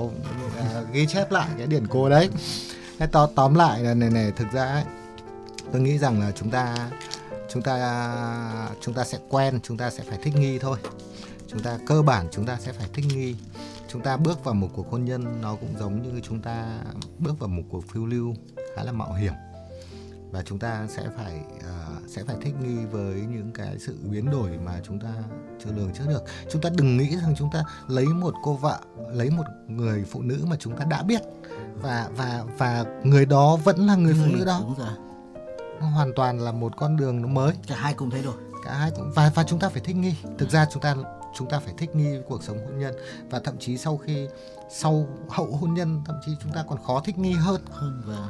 [0.58, 2.30] à, ghi chép lại cái điển cố đấy.
[2.98, 4.84] Thế to, tóm lại là này này thực ra ấy,
[5.72, 6.74] tôi nghĩ rằng là chúng ta
[7.54, 10.78] chúng ta chúng ta sẽ quen chúng ta sẽ phải thích nghi thôi.
[11.48, 13.36] Chúng ta cơ bản chúng ta sẽ phải thích nghi.
[13.88, 16.78] Chúng ta bước vào một cuộc hôn nhân nó cũng giống như chúng ta
[17.18, 18.34] bước vào một cuộc phiêu lưu
[18.76, 19.32] khá là mạo hiểm.
[20.30, 24.30] Và chúng ta sẽ phải ờ, sẽ phải thích nghi với những cái sự biến
[24.30, 25.08] đổi mà chúng ta
[25.64, 26.22] chưa lường trước được.
[26.50, 30.22] Chúng ta đừng nghĩ rằng chúng ta lấy một cô vợ lấy một người phụ
[30.22, 31.20] nữ mà chúng ta đã biết.
[31.82, 34.58] Và và và người đó vẫn là người phụ nữ đó.
[34.62, 34.88] đúng rồi.
[34.88, 35.13] nó
[35.92, 37.52] hoàn toàn là một con đường nó mới.
[37.66, 38.34] Cả hai cùng thay đổi.
[38.64, 40.14] Cả hai cũng và và chúng ta phải thích nghi.
[40.38, 40.96] Thực ra chúng ta
[41.34, 42.94] chúng ta phải thích nghi với cuộc sống hôn nhân.
[43.30, 44.28] Và thậm chí sau khi
[44.70, 47.60] sau hậu hôn nhân thậm chí chúng ta còn khó thích nghi hơn.
[47.70, 48.28] Hơn và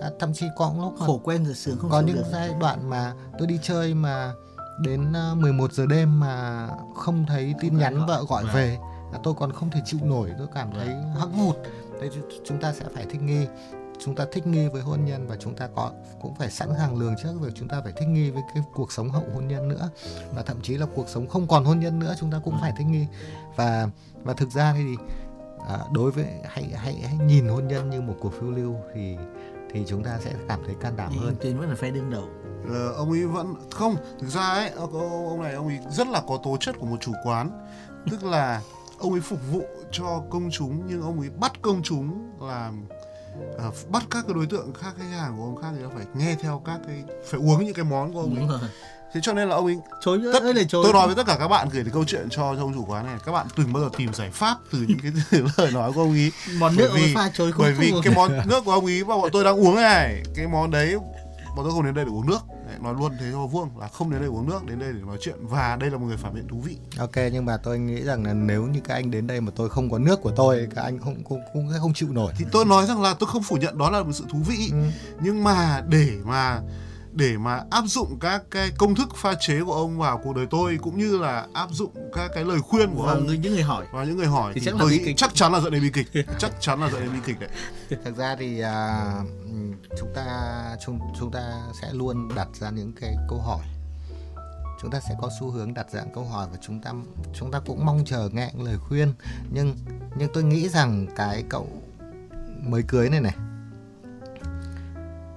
[0.00, 2.24] à, thậm chí có lúc khổ quen rồi sướng không có những được.
[2.32, 4.32] giai đoạn mà tôi đi chơi mà
[4.80, 8.54] đến à, 11 giờ đêm mà không thấy tin nhắn vợ gọi Vâng.
[8.54, 8.78] về
[9.12, 10.32] là tôi còn không thể chịu nổi.
[10.38, 11.56] Tôi cảm thấy hững hụt.
[12.00, 12.08] Thì
[12.44, 13.46] chúng ta sẽ phải thích nghi
[14.04, 16.98] chúng ta thích nghi với hôn nhân và chúng ta có cũng phải sẵn sàng
[16.98, 19.68] lường trước việc chúng ta phải thích nghi với cái cuộc sống hậu hôn nhân
[19.68, 19.90] nữa.
[20.34, 22.72] Và thậm chí là cuộc sống không còn hôn nhân nữa chúng ta cũng phải
[22.78, 23.06] thích nghi.
[23.56, 23.88] Và
[24.22, 24.96] và thực ra thì
[25.68, 29.16] à, đối với hãy hãy hãy nhìn hôn nhân như một cuộc phiêu lưu thì
[29.72, 31.36] thì chúng ta sẽ cảm thấy can đảm hơn.
[31.40, 32.24] Tuyến vẫn là phe đương đầu.
[32.68, 34.92] Ờ, ông ấy vẫn không thực ra ấy ông,
[35.28, 37.66] ông này ông ấy rất là có tố chất của một chủ quán.
[38.10, 38.62] Tức là
[38.98, 42.86] ông ấy phục vụ cho công chúng nhưng ông ấy bắt công chúng làm
[43.58, 46.04] ờ, bắt các cái đối tượng khác khách hàng của ông khác thì nó phải
[46.14, 48.40] nghe theo các cái phải uống những cái món của ông ấy.
[48.40, 48.60] đúng rồi.
[49.14, 50.84] Thế cho nên là ông ấy chối tất ơi là chối.
[50.84, 52.84] tôi nói với tất cả các bạn gửi cái câu chuyện cho cho ông chủ
[52.88, 55.12] quán này các bạn đừng bao giờ tìm giải pháp từ những cái
[55.56, 56.32] lời nói của ông ấy?
[56.58, 59.04] Món bởi nước ấy vì- pha chối bởi vì cái món nước của ông ý
[59.04, 60.96] mà bọn tôi đang uống này cái món đấy
[61.56, 62.38] bọn tôi không đến đây để uống nước
[62.82, 65.18] nói luôn thế cho vuông là không đến đây uống nước đến đây để nói
[65.20, 68.02] chuyện và đây là một người phản biện thú vị Ok nhưng mà tôi nghĩ
[68.02, 70.68] rằng là nếu như các anh đến đây mà tôi không có nước của tôi
[70.74, 72.32] các anh không cũng cũng không chịu nổi.
[72.38, 74.68] thì tôi nói rằng là tôi không phủ nhận đó là một sự thú vị
[74.72, 74.78] Ừ.
[75.20, 76.60] nhưng mà để mà
[77.16, 80.46] để mà áp dụng các cái công thức pha chế của ông vào cuộc đời
[80.50, 83.26] tôi cũng như là áp dụng các cái lời khuyên của và ông.
[83.26, 83.86] người những người hỏi.
[83.92, 85.90] Và những người hỏi Thì thì, chắc tôi nghĩ chắc chắn là dẫn đến bi
[85.90, 86.06] kịch.
[86.38, 87.48] Chắc chắn là dẫn đến bi kịch đấy.
[88.04, 89.04] Thực ra thì à,
[89.98, 90.26] chúng ta
[90.86, 93.64] chúng chúng ta sẽ luôn đặt ra những cái câu hỏi.
[94.82, 96.92] Chúng ta sẽ có xu hướng đặt ra những câu hỏi và chúng ta
[97.34, 99.12] chúng ta cũng mong chờ nghe những lời khuyên.
[99.50, 99.76] Nhưng
[100.18, 101.68] nhưng tôi nghĩ rằng cái cậu
[102.62, 103.34] mới cưới này này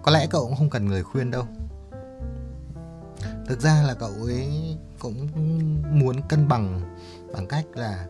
[0.03, 1.47] có lẽ cậu cũng không cần lời khuyên đâu.
[3.49, 5.27] Thực ra là cậu ấy cũng
[5.99, 6.95] muốn cân bằng
[7.33, 8.07] bằng cách là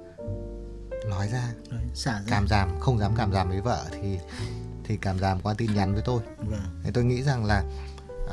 [1.10, 1.54] nói ra.
[1.94, 2.22] Xả ra.
[2.28, 4.20] Cảm giảm không dám cảm giảm với vợ thì
[4.84, 6.22] thì cảm giảm qua tin nhắn với tôi.
[6.38, 6.82] Vâng.
[6.84, 7.64] Thì tôi nghĩ rằng là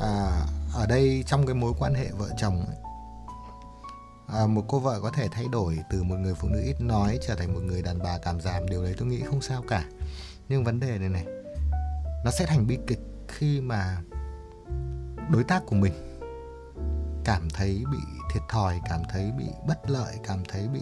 [0.01, 0.31] à,
[0.73, 2.77] ở đây trong cái mối quan hệ vợ chồng ấy,
[4.27, 7.19] à, một cô vợ có thể thay đổi từ một người phụ nữ ít nói
[7.27, 9.85] trở thành một người đàn bà cảm giảm điều đấy tôi nghĩ không sao cả.
[10.49, 11.25] Nhưng vấn đề này này
[12.25, 13.97] nó sẽ thành bi kịch khi mà
[15.29, 15.93] đối tác của mình
[17.27, 17.97] cảm thấy bị
[18.33, 20.81] thiệt thòi cảm thấy bị bất lợi cảm thấy bị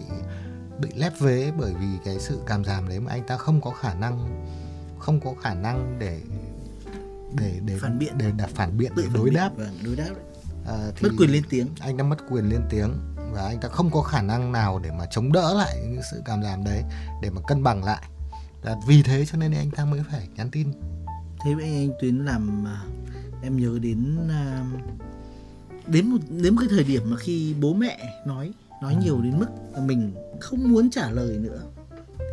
[0.80, 3.70] bị lép vế bởi vì cái sự cảm giảm đấy mà anh ta không có
[3.70, 4.44] khả năng
[4.98, 6.20] không có khả năng để
[7.36, 8.18] để để Phản biện.
[8.18, 9.34] để đặt phản biện tự để phản đối biện.
[9.34, 10.10] đáp vâng, đối đáp
[10.66, 12.94] à, thì mất quyền lên tiếng anh đã mất quyền lên tiếng
[13.32, 16.22] và anh ta không có khả năng nào để mà chống đỡ lại những sự
[16.24, 16.82] cảm giảm đấy
[17.22, 18.02] để mà cân bằng lại
[18.62, 20.72] và vì thế cho nên anh ta mới phải nhắn tin
[21.44, 22.80] thế với anh tuyến làm à,
[23.42, 24.64] em nhớ đến à,
[25.86, 29.38] đến một đến một cái thời điểm mà khi bố mẹ nói nói nhiều đến
[29.38, 31.60] mức mà mình không muốn trả lời nữa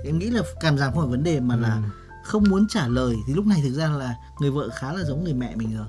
[0.06, 1.82] em nghĩ là cảm giảm không phải vấn đề mà là Ừ.
[2.24, 5.24] không muốn trả lời thì lúc này thực ra là người vợ khá là giống
[5.24, 5.88] người mẹ mình rồi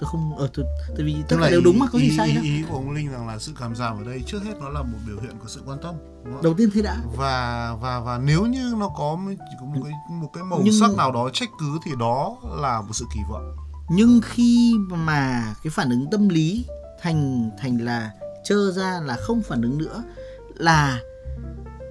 [0.00, 2.16] tôi không ở tôi, tại vì tất cả là đều đúng mà có gì ý,
[2.16, 4.44] sai ý, đâu ý của ông Linh rằng là sự cảm giảm ở đây trước
[4.44, 6.40] hết nó là một biểu hiện của sự quan tâm đúng không?
[6.40, 6.44] ạ?
[6.44, 9.92] đầu tiên thế đã và và và nếu như nó có một có một cái
[10.10, 13.20] một cái màu Nhưng- sắc nào đó trách cứ thì đó là một sự kỳ
[13.30, 13.56] vọng
[13.90, 16.64] nhưng khi mà cái phản ứng tâm lý
[17.02, 18.10] thành thành là
[18.44, 20.02] trơ ra là không phản ứng nữa
[20.56, 21.00] là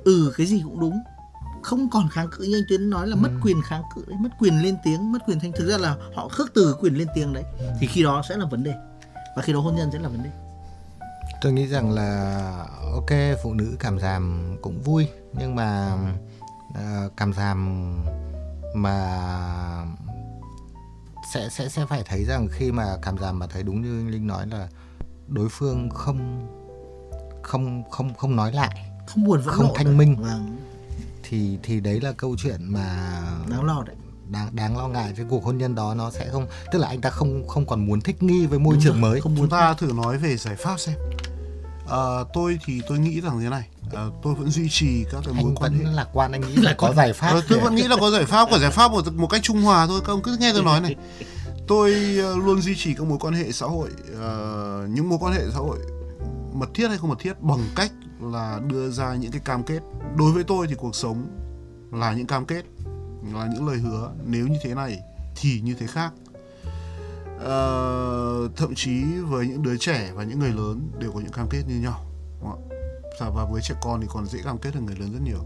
[0.04, 1.00] ừ cái gì cũng đúng.
[1.64, 4.30] Không còn kháng cự như anh Tuyến nói là mất quyền kháng cự đấy, mất
[4.40, 7.34] quyền lên tiếng mất quyền thanh thực ra là họ khước từ quyền lên tiếng
[7.34, 7.44] đấy.
[7.80, 8.74] Thì khi đó sẽ là vấn đề.
[9.36, 10.30] Và khi đó hôn nhân sẽ là vấn đề.
[11.42, 15.98] Tôi nghĩ rằng là ok phụ nữ cảm giảm cũng vui nhưng mà
[16.76, 17.98] ờ, cảm giảm
[18.76, 19.20] mà
[21.34, 24.10] sẽ sẽ sẽ phải thấy rằng khi mà cảm giảm mà thấy đúng như anh
[24.10, 24.68] Linh nói là
[25.34, 26.48] đối phương không
[27.42, 29.94] không không không nói lại không buồn Không thanh nữa.
[29.98, 30.16] minh.
[30.20, 30.58] vâng.
[31.24, 33.20] Thì thì đấy là câu chuyện mà
[33.50, 33.96] đáng lo đấy.
[34.30, 35.94] Đáng đáng lo ngại cái cuộc hôn nhân đó.
[35.94, 38.74] Nó sẽ không tức là anh ta không không còn muốn thích nghi với môi
[38.76, 39.22] Đúng trường rồi, mới.
[39.22, 40.96] không muốn chúng ta thử nói về giải pháp xem.
[41.88, 43.68] Ờ, tôi thì tôi nghĩ rằng thế này.
[43.92, 45.94] Ờ, tôi vẫn duy trì các cái mối anh quan vẫn hệ.
[45.94, 47.30] lạc quan anh nghĩ là có giải pháp.
[47.32, 49.62] Ờ, tôi vẫn nghĩ là có giải pháp có giải pháp một một cách trung
[49.62, 50.02] hòa thôi.
[50.06, 50.96] Các ông cứ nghe tôi nói này
[51.68, 55.34] tôi ờ, luôn duy trì các mối quan hệ xã hội uh, những mối quan
[55.34, 55.78] hệ xã hội
[56.54, 59.80] mật thiết hay không mật thiết bằng cách là đưa ra những cái cam kết.
[60.18, 61.28] Đối với tôi thì cuộc sống
[61.92, 62.66] là những cam kết
[63.34, 64.12] là những lời hứa.
[64.26, 65.00] Nếu như thế này
[65.36, 66.14] thì như thế khác.
[67.36, 71.48] Uh, thậm chí với những đứa trẻ và những người lớn đều có những cam
[71.50, 72.06] kết như nhau.
[72.42, 72.70] Đúng không?
[73.20, 75.44] Dạ, và- với trẻ con thì còn dễ cam kết hơn người lớn rất nhiều.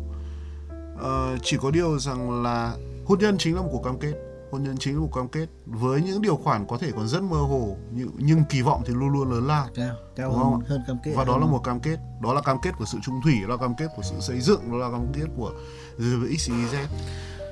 [0.96, 2.76] Uh, chỉ có điều rằng là
[3.06, 5.46] hôn nhân chính là một cuộc cam kết hôn nhân chính là một cam kết.
[5.66, 8.94] Với những điều khoản có thể còn rất mơ hồ nhưng, nhưng kỳ vọng thì
[8.94, 9.68] luôn luôn lớn lao.
[9.76, 10.64] Cao cao Đúng hơn, không?
[10.68, 11.98] hơn cam kết và đó là một cam kết.
[12.22, 14.42] Đó là cam kết của sự trung thủy đó là cam kết của sự xây
[14.42, 15.52] dựng đó là cam kết của
[16.38, 16.86] x y z.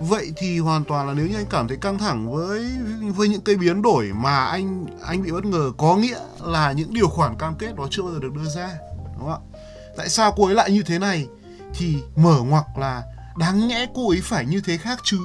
[0.02, 2.72] Vậy thì hoàn toàn là nếu như anh cảm thấy căng thẳng với
[3.16, 6.94] với những cái biến đổi mà anh anh bị bất ngờ có nghĩa là những
[6.94, 9.60] điều khoản cam kết đó chưa bao giờ được đưa ra đúng không ạ?
[9.98, 11.28] Tại sao cô ấy lại như thế này?
[11.74, 13.04] Thì mở ngoặc là
[13.38, 15.20] đáng nhẽ cô ấy phải như thế khác chứ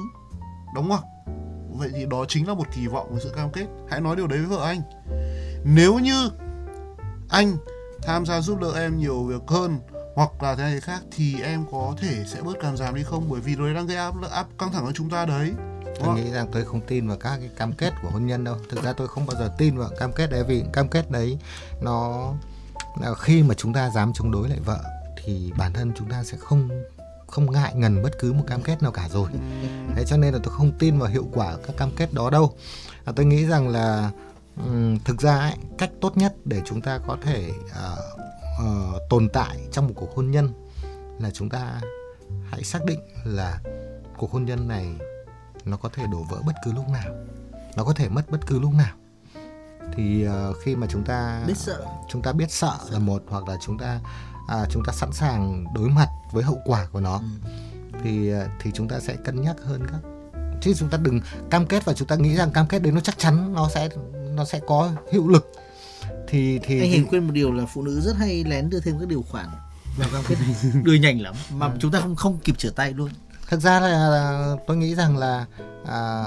[0.75, 1.03] đóng ngoặc
[1.81, 3.65] vậy thì đó chính là một kỳ vọng của sự cam kết.
[3.89, 4.81] Hãy nói điều đấy với vợ anh.
[5.63, 6.29] Nếu như
[7.29, 7.57] anh
[8.01, 9.79] tham gia giúp đỡ em nhiều việc hơn
[10.15, 13.03] hoặc là thế này thế khác thì em có thể sẽ bớt cảm giảm đi
[13.03, 13.29] không?
[13.29, 15.51] Bởi vì đấy đang gây áp áp căng thẳng cho chúng ta đấy.
[15.85, 16.15] Tôi không?
[16.15, 18.55] nghĩ rằng tôi không tin vào các cái cam kết của hôn nhân đâu.
[18.69, 21.37] Thực ra tôi không bao giờ tin vào cam kết đấy vì cam kết đấy
[21.81, 22.31] nó
[23.01, 24.79] là khi mà chúng ta dám chống đối lại vợ
[25.23, 26.69] thì bản thân chúng ta sẽ không
[27.31, 29.29] không ngại ngần bất cứ một cam kết nào cả rồi.
[29.95, 32.53] Thế cho nên là tôi không tin vào hiệu quả các cam kết đó đâu.
[33.05, 34.11] À, tôi nghĩ rằng là
[34.57, 37.97] ừm, thực ra ấy, cách tốt nhất để chúng ta có thể ờ,
[38.59, 40.49] ờ, tồn tại trong một cuộc hôn nhân
[41.19, 41.81] là chúng ta
[42.49, 43.59] hãy xác định là
[44.17, 44.95] cuộc hôn nhân này
[45.65, 47.13] nó có thể đổ vỡ bất cứ lúc nào
[47.75, 48.95] nó có thể mất bất cứ lúc nào.
[49.95, 51.85] Thì ờ, khi mà chúng ta biết sợ.
[52.09, 53.99] chúng ta biết sợ là một hoặc là chúng ta
[54.51, 57.21] à, chúng ta sẵn sàng đối mặt với hậu quả của nó.
[58.03, 59.99] Thì ờ, thì chúng ta sẽ cân nhắc hơn các
[60.61, 62.99] chứ chúng ta đừng cam kết và chúng ta nghĩ rằng cam kết đấy nó
[62.99, 63.89] chắc chắn nó sẽ
[64.35, 65.51] nó sẽ có hiệu lực.
[66.27, 68.99] Thì thì, anh Hiền quên một điều là phụ nữ rất hay lén đưa thêm
[68.99, 69.47] các điều khoản
[69.97, 72.93] vào cam kết này đưa nhanh lắm mà chúng ta không không kịp trở tay
[72.93, 73.09] luôn.
[73.49, 75.45] Thực ra là, là tôi nghĩ rằng là
[75.87, 76.23] à,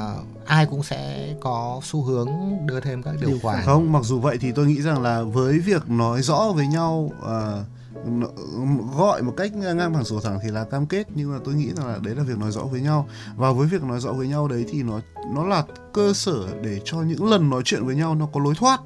[0.46, 2.28] ai cũng sẽ có xu hướng
[2.66, 3.64] đưa thêm các điều, khoản.
[3.64, 7.10] không mặc dù vậy thì tôi nghĩ rằng là với việc nói rõ với nhau
[7.22, 7.64] nó-
[8.96, 11.70] gọi một cách ngang bằng sổ thẳng thì là cam kết nhưng mà tôi nghĩ
[11.76, 13.08] rằng là đấy là việc nói rõ với nhau.
[13.36, 15.00] Và với việc nói rõ với nhau đấy thì nó
[15.34, 18.54] nó là cơ sở để cho những lần nói chuyện với nhau nó có lối
[18.54, 18.80] thoát.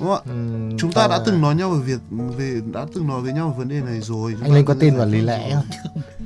[0.00, 0.20] Đúng không ạ?
[0.26, 2.00] Ừm, chúng ta đã từng nói nhau về việc
[2.36, 4.32] về đã từng nói với nhau về vấn đề này rồi.
[4.32, 5.64] Chúng anh linh có tin vào lý lẽ không?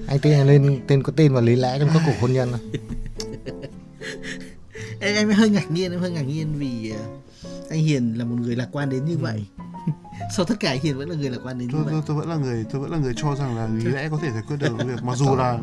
[0.06, 2.50] Anh tin anh linh tin có tin vào lý lẽ trong các cuộc hôn nhân
[2.50, 2.60] không?
[5.00, 6.98] Em, em hơi ngạc nhiên em hơi ngạc nhiên vì ờ,
[7.70, 9.44] anh Hiền là một người lạc quan đến như vậy
[10.30, 11.92] sau tất cả Hiền vẫn là người lạc quan đến như tôi, vậy.
[11.92, 14.18] tôi, tôi vẫn là người tôi vẫn là người cho rằng là lý lẽ có
[14.22, 15.02] thể giải quyết được việc.
[15.02, 15.58] Mặc dù là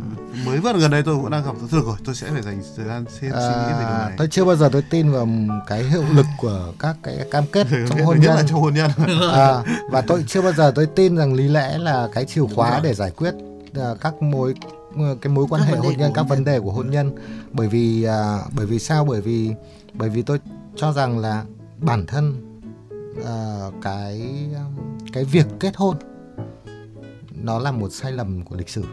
[0.45, 2.85] mới vừa gần đây tôi cũng đang gặp tôi rồi tôi sẽ phải dành thời
[2.85, 4.15] gian xem suy nghĩ về điều à, này.
[4.17, 5.27] tôi chưa bao giờ tôi tin vào
[5.67, 8.47] cái hiệu lực của các cái cam kết trong hôn là nhân.
[8.47, 8.91] trong hôn nhân.
[9.33, 12.79] À, và tôi chưa bao giờ tôi tin rằng lý lẽ là cái chìa khóa
[12.83, 13.33] để giải quyết
[13.75, 14.53] à, các mối
[15.21, 17.15] cái mối quan Các hệ hôn nhân các vấn đề của hôn nhân.
[17.51, 19.05] Bởi vì à, bởi vì sao?
[19.05, 19.51] Bởi vì
[19.93, 20.39] bởi vì tôi
[20.75, 21.43] cho rằng là
[21.79, 22.54] bản thân
[23.25, 24.21] à, cái
[24.55, 25.97] um, cái việc kết hôn
[27.43, 28.83] nó là một sai lầm của lịch sử.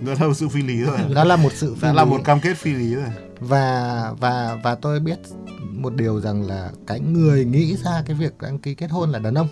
[0.00, 0.98] Đó là một sự phi lý rồi.
[1.10, 2.10] Nó là một sự phi là lý.
[2.10, 3.08] một cam kết phi lý rồi.
[3.40, 5.18] Và và và tôi biết
[5.70, 9.18] một điều rằng là cái người nghĩ ra cái việc đăng ký kết hôn là
[9.18, 9.48] đàn ông.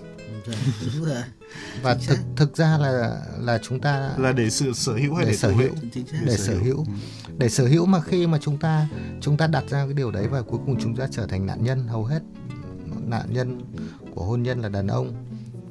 [1.83, 5.31] Và thực thực ra là là chúng ta là để sự sở hữu hay để
[5.31, 5.71] để, sở hữu.
[6.27, 6.85] để sở hữu.
[7.39, 8.89] Để sở hữu mà khi mà chúng ta
[9.21, 11.65] chúng ta đặt ra cái điều đấy và cuối cùng chúng ta trở thành nạn
[11.65, 12.21] nhân hầu hết
[13.01, 13.61] nạn nhân
[14.15, 15.13] của hôn nhân là đàn ông.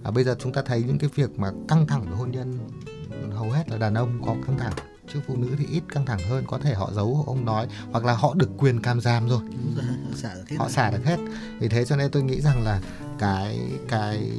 [0.04, 2.60] À, bây giờ chúng ta thấy những cái việc mà căng thẳng của hôn nhân
[3.36, 4.74] hầu hết là đàn ông có căng thẳng
[5.14, 6.44] chứ phụ nữ thì ít căng thẳng hơn.
[6.48, 9.42] Có thể họ giấu ông nói hoặc là họ được quyền cam giam rồi.
[10.16, 11.18] Xả hết họ xả được hết.
[11.60, 12.82] Vì thế cho nên tôi nghĩ rằng là
[13.20, 14.32] cái cái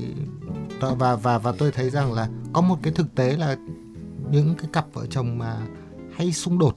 [0.80, 3.56] và và và tôi thấy rằng là có một cái thực tế là
[4.30, 5.56] những cái cặp vợ chồng mà
[6.16, 6.74] hay xung đột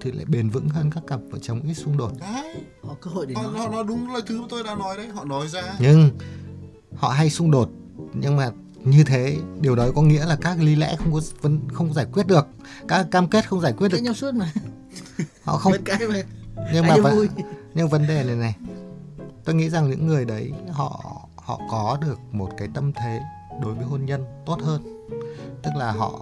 [0.00, 2.12] thì lại bền vững hơn các cặp vợ chồng ít xung đột.
[2.20, 2.56] Đấy.
[2.82, 4.96] Họ cơ hội để họ, nói họ nói đúng lời thứ mà tôi đã nói
[4.96, 5.62] đấy họ nói ra.
[5.78, 6.10] Nhưng
[6.96, 7.70] họ hay xung đột
[8.14, 8.50] nhưng mà
[8.84, 12.06] như thế điều đó có nghĩa là các lý lẽ không có vấn không giải
[12.12, 12.46] quyết được.
[12.88, 13.98] Các cam kết không giải quyết được.
[13.98, 14.52] nhau suốt mà.
[15.44, 16.22] Họ không Vẫn cãi mà.
[16.74, 17.28] Nhưng mà vẫn- vui?
[17.74, 18.56] nhưng vấn đề này này
[19.44, 23.20] tôi nghĩ rằng những người đấy họ họ có được một cái tâm thế
[23.62, 25.06] đối với hôn nhân tốt hơn.
[25.62, 26.20] Tức là họ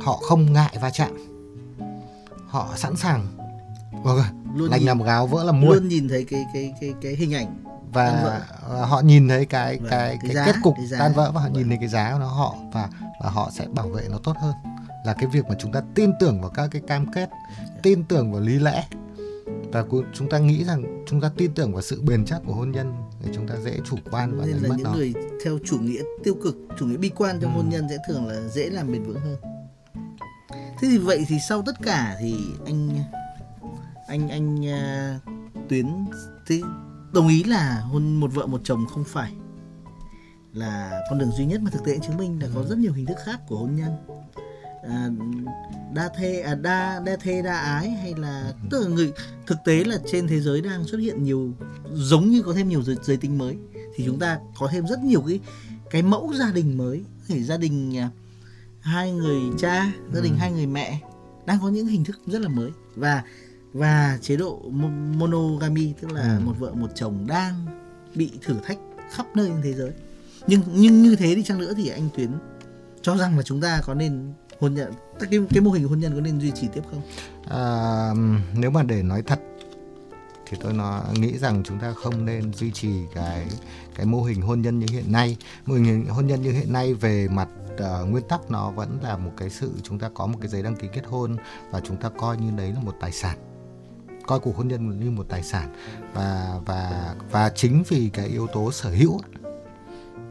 [0.00, 1.10] họ không ngại va chạm
[2.54, 3.26] họ sẵn sàng.
[4.02, 4.18] Vâng,
[4.56, 7.12] luôn lành nhìn, làm gáo vỡ làm muôi luôn nhìn thấy cái cái cái cái
[7.14, 8.40] hình ảnh và
[8.88, 10.98] họ nhìn thấy cái Vâng, cái cái cái, giá, kết cục cái giá.
[10.98, 12.88] tan vỡ và họ nhìn thấy cái giá của nó họ và
[13.22, 14.54] và họ sẽ bảo vệ nó tốt hơn.
[15.06, 17.30] Là cái việc mà chúng ta tin tưởng vào các cái cam kết
[17.82, 18.84] tin tưởng vào lý lẽ.
[19.72, 22.70] Và chúng ta nghĩ rằng chúng ta tin tưởng vào sự bền chắc của hôn
[22.70, 22.92] nhân
[23.24, 24.92] thì chúng ta dễ chủ quan và nên đánh là mất những nó.
[24.92, 25.12] người
[25.44, 27.56] theo chủ nghĩa tiêu cực chủ nghĩa bi quan trong Ừ.
[27.56, 29.36] hôn nhân sẽ thường là dễ làm bền vững hơn
[30.78, 33.04] thế thì vậy thì sau tất cả thì anh
[34.08, 35.18] anh anh à,
[35.68, 35.86] tuyến
[36.46, 36.62] thì
[37.12, 39.32] đồng ý là hôn một vợ một chồng không phải
[40.52, 43.06] là con đường duy nhất mà thực tế chứng minh là có rất nhiều hình
[43.06, 43.92] thức khác của hôn nhân.
[44.88, 45.10] À,
[45.94, 49.12] đa thê à, đa đa thê đa ái hay là tức là người
[49.46, 51.52] thực tế là trên thế giới đang xuất hiện nhiều
[51.92, 53.56] giống như có thêm nhiều giới, giới tính mới
[53.96, 55.40] thì chúng ta có thêm rất nhiều cái
[55.90, 57.04] cái mẫu gia đình mới.
[57.28, 58.10] Thể gia đình à,
[58.84, 61.00] hai người cha gia đình hai người mẹ
[61.46, 62.70] đang có những hình thức rất là mới.
[62.96, 63.22] Và
[63.72, 66.44] và chế độ mo- monogamy tức là Ừ.
[66.44, 67.66] một vợ một chồng đang
[68.14, 68.78] bị thử thách
[69.12, 69.90] khắp nơi trên thế giới.
[70.46, 72.30] Nhưng nhưng như thế đi chăng nữa thì anh tuyến
[73.02, 76.14] cho rằng là chúng ta có nên hôn nhân cái cái mô hình hôn nhân
[76.14, 77.02] có nên duy trì tiếp không?
[77.50, 78.10] À,
[78.56, 79.40] nếu mà để nói thật
[80.46, 83.46] thì tôi nó nghĩ rằng chúng ta không nên duy trì cái
[83.94, 85.36] cái mô hình hôn nhân như hiện nay.
[85.66, 89.16] Mô hình hôn nhân như hiện nay về mặt uh, nguyên tắc nó vẫn là
[89.16, 91.36] một cái sự chúng ta có một cái giấy đăng ký kết hôn
[91.70, 93.38] và chúng ta coi như đấy là một tài sản.
[94.26, 95.74] Coi cuộc hôn nhân như một tài sản.
[96.14, 99.20] Và và và chính vì cái yếu tố sở hữu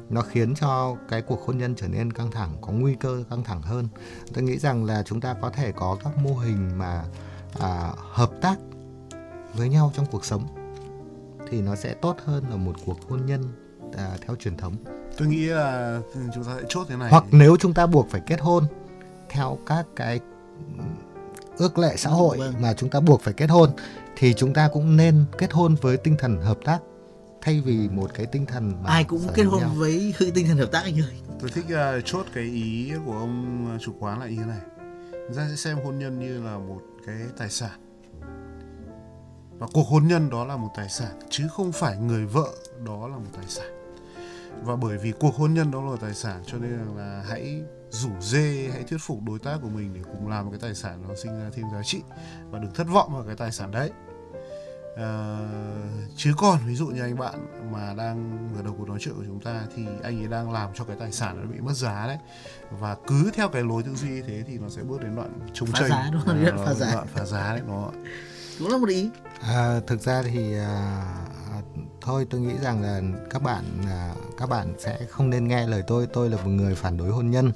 [0.09, 3.43] nó khiến cho cái cuộc hôn nhân trở nên căng thẳng có nguy cơ căng
[3.43, 3.87] thẳng hơn.
[4.33, 7.03] Tôi nghĩ rằng là chúng ta có thể có các mô hình mà
[7.59, 8.55] à, hợp tác
[9.53, 10.47] với nhau trong cuộc sống
[11.49, 13.43] thì nó sẽ tốt hơn là một cuộc hôn nhân
[13.97, 14.75] à, theo truyền thống.
[15.17, 15.99] Tôi nghĩ là
[16.33, 17.11] chúng ta sẽ chốt thế này.
[17.11, 18.63] Hoặc nếu chúng ta buộc phải kết hôn
[19.29, 20.19] theo các cái
[21.57, 22.53] ước lệ xã hội Vâng.
[22.61, 23.69] mà chúng ta buộc phải kết hôn
[24.17, 26.79] thì chúng ta cũng nên kết hôn với tinh thần hợp tác
[27.41, 29.71] thay vì một cái tinh thần mà ai cũng kết hôn nhau.
[29.75, 31.13] với tinh thần hợp tác anh ơi.
[31.39, 34.59] Tôi thích à, chốt cái ý của ông chủ quán là ý này.
[35.27, 37.79] Chúng ta sẽ xem hôn nhân như là một cái tài sản
[39.59, 42.47] và cuộc hôn nhân đó là một tài sản chứ không phải người vợ
[42.85, 43.65] đó là một tài sản.
[44.63, 48.09] Và bởi vì cuộc hôn nhân đó là tài sản cho nên là hãy rủ
[48.21, 51.03] dê hãy thuyết phục đối tác của mình để cùng làm một cái tài sản
[51.07, 52.01] nó sinh ra thêm giá trị
[52.51, 53.91] và đừng thất vọng vào cái tài sản đấy.
[54.95, 55.37] Ờ,
[56.15, 57.33] chứ còn ví dụ như anh bạn
[57.71, 60.69] mà đang ở đầu cuộc nói chuyện của chúng ta thì anh ấy đang làm
[60.73, 62.17] cho cái tài sản nó bị mất giá đấy.
[62.71, 65.39] Và cứ theo cái lối tư duy như thế thì nó sẽ bước đến đoạn
[65.53, 65.89] chống Phá chênh.
[65.89, 66.45] giá đúng không?
[66.45, 66.93] Ờ, Đoạn phá giá.
[66.93, 67.91] đoạn phá giá đấy nó
[68.59, 69.09] cũng là một ý
[69.47, 71.03] À, thực ra thì à,
[71.51, 71.61] à,
[72.01, 75.83] thôi tôi nghĩ rằng là các bạn à, các bạn sẽ không nên nghe lời
[75.87, 76.07] tôi.
[76.13, 77.51] Tôi là một người phản đối hôn nhân.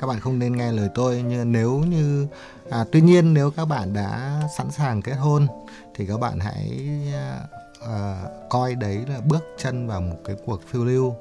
[0.00, 1.22] Các bạn không nên nghe lời tôi.
[1.22, 2.26] Nhưng nếu như
[2.70, 5.46] à, tuy nhiên nếu các bạn đã sẵn sàng kết hôn
[5.94, 7.40] thì các bạn hãy à,
[7.86, 11.14] à, coi đấy là bước chân vào một cái cuộc phiêu lưu.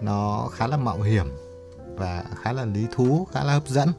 [0.00, 1.26] Nó khá là mạo hiểm
[1.96, 3.92] và khá là lý thú khá là hấp dẫn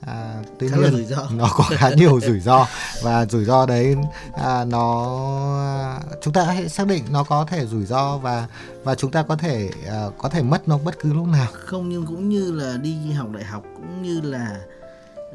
[0.00, 2.66] à, tuy Khá nhiên nó có khá nhiều rủi ro.
[3.02, 3.96] Và rủi ro đấy
[4.34, 8.46] à, nó chúng ta hãy xác định nó có thể rủi ro và
[8.84, 11.46] và chúng ta có thể à, có thể mất nó bất cứ lúc nào.
[11.52, 14.60] Không nhưng cũng như là đi học đại học cũng như là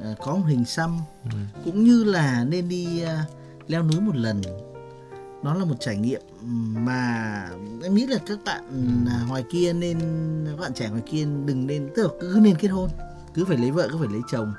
[0.03, 0.99] ờ, có một hình xăm
[1.31, 1.37] Ừ.
[1.65, 3.17] cũng như là nên đi ờ,
[3.67, 4.41] leo núi một lần.
[5.43, 6.21] Nó là một trải nghiệm
[6.85, 7.49] mà
[7.83, 8.63] em nghĩ là các bạn
[9.09, 9.99] à, ngoài kia nên
[10.49, 12.89] các bạn trẻ ngoài kia đừng nên tức là cứ nên kết hôn
[13.33, 14.53] cứ phải lấy vợ cứ phải lấy chồng.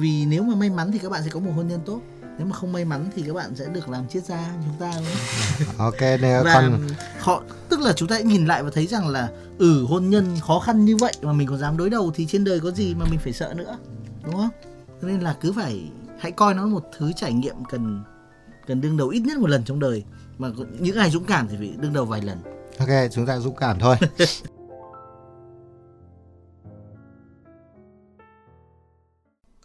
[0.00, 2.00] Vì nếu mà may mắn thì các bạn sẽ có một hôn nhân tốt.
[2.38, 4.92] Nếu mà không may mắn thì các bạn sẽ được làm triết gia chúng ta
[5.78, 6.88] ok và còn
[7.20, 10.58] họ tức là chúng ta nhìn lại và thấy rằng là ừ hôn nhân khó
[10.58, 13.06] khăn như vậy mà mình còn dám đối đầu thì trên đời có gì mà
[13.10, 13.78] mình phải sợ nữa
[14.24, 14.50] đúng không?
[15.02, 18.02] Cho nên là cứ phải hãy coi nó một thứ trải nghiệm cần
[18.66, 20.04] cần đương đầu ít nhất một lần trong đời.
[20.38, 20.48] Mà
[20.78, 22.38] những ai dũng cảm thì phải đương đầu vài lần.
[22.78, 23.96] Ok chúng ta dũng cảm thôi